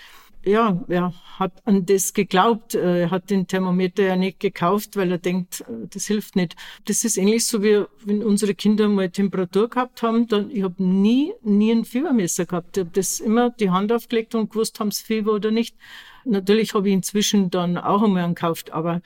ja, 0.44 0.83
er 0.88 1.12
hat 1.38 1.66
an 1.66 1.85
das 1.87 2.14
geglaubt. 2.14 2.74
Äh, 2.74 3.03
er 3.03 3.11
hat 3.11 3.31
den 3.31 3.46
Thermometer 3.46 4.03
ja 4.05 4.16
nicht 4.16 4.40
gekauft, 4.40 4.96
weil 4.96 5.11
er 5.11 5.18
denkt, 5.18 5.61
äh, 5.62 5.87
das 5.90 6.07
hilft 6.07 6.37
nicht. 6.37 6.57
Das 6.87 7.05
ist 7.05 7.16
ähnlich 7.16 7.46
so 7.46 7.62
wie 7.62 7.85
wenn 8.05 8.22
unsere 8.22 8.55
Kinder 8.55 8.88
mal 8.88 9.11
Temperatur 9.11 9.68
gehabt 9.68 10.03
haben, 10.03 10.26
dann 10.29 10.50
ich 10.50 10.62
habe 10.62 10.83
nie 10.83 11.33
nie 11.42 11.72
ein 11.72 11.85
Fiebermesser 11.85 12.46
gehabt. 12.46 12.76
Ich 12.76 12.81
habe 12.83 12.90
das 12.92 13.20
immer 13.20 13.50
die 13.50 13.70
Hand 13.70 13.92
aufgelegt 13.92 14.35
und 14.35 14.50
gewusst, 14.50 14.81
haben 14.81 14.90
sie 14.90 15.05
Fieber 15.05 15.33
oder 15.33 15.50
nicht. 15.50 15.76
Natürlich 16.24 16.74
habe 16.74 16.88
ich 16.88 16.94
inzwischen 16.94 17.50
dann 17.50 17.76
auch 17.76 18.03
einmal 18.03 18.29
gekauft, 18.29 18.72
aber 18.72 19.03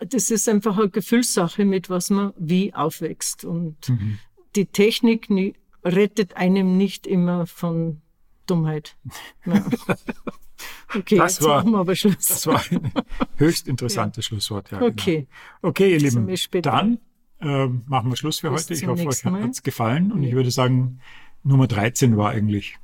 das 0.00 0.30
ist 0.30 0.48
einfach 0.48 0.78
eine 0.78 0.90
Gefühlssache, 0.90 1.64
mit 1.64 1.90
was 1.90 2.10
man 2.10 2.32
wie 2.36 2.74
aufwächst. 2.74 3.44
Und 3.44 3.88
mhm. 3.88 4.18
die 4.56 4.66
Technik 4.66 5.28
rettet 5.84 6.36
einem 6.36 6.76
nicht 6.76 7.06
immer 7.06 7.46
von 7.46 8.00
Dummheit. 8.46 8.96
Ja. 9.46 9.64
Okay, 10.94 11.16
das 11.16 11.38
jetzt 11.38 11.48
war, 11.48 11.58
machen 11.58 11.72
wir 11.72 11.78
aber 11.78 11.96
Schluss. 11.96 12.26
Das 12.28 12.46
war 12.46 12.62
ein 12.70 12.92
höchst 13.36 13.66
interessantes 13.66 14.24
ja. 14.26 14.28
Schlusswort. 14.28 14.70
Ja, 14.70 14.82
okay. 14.82 15.26
Genau. 15.60 15.70
Okay, 15.70 15.92
ihr 15.92 15.98
Lieben, 15.98 16.28
dann 16.62 16.98
äh, 17.40 17.66
machen 17.66 18.10
wir 18.10 18.16
Schluss 18.16 18.40
für 18.40 18.50
Bis 18.50 18.64
heute. 18.64 18.74
Ich 18.74 18.86
hoffe, 18.86 19.06
euch 19.06 19.24
hat 19.24 19.50
es 19.50 19.62
gefallen. 19.62 20.12
Und 20.12 20.22
ja. 20.22 20.28
ich 20.28 20.34
würde 20.34 20.50
sagen, 20.50 21.00
Nummer 21.42 21.66
13 21.66 22.16
war 22.16 22.30
eigentlich 22.30 22.78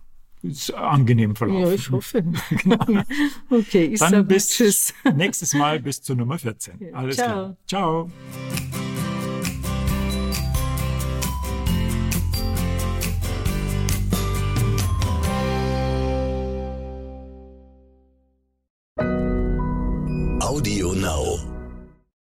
angenehm 0.75 1.37
verlaufen. 1.37 1.67
Ja, 1.67 1.73
ich 1.73 1.91
hoffe. 1.91 2.23
genau. 2.51 3.03
Okay, 3.51 3.85
ich 3.87 4.01
Dann 4.01 4.27
bis 4.27 4.51
Tschüss. 4.51 4.95
nächstes 5.15 5.55
Mal 5.55 5.81
bis 5.81 6.01
zur 6.03 6.17
Nummer 6.17 6.39
14. 6.39 6.79
Ja. 6.81 6.93
Alles 6.95 7.17
Ciao. 7.17 7.27
klar. 7.27 7.57
Ciao. 7.67 8.11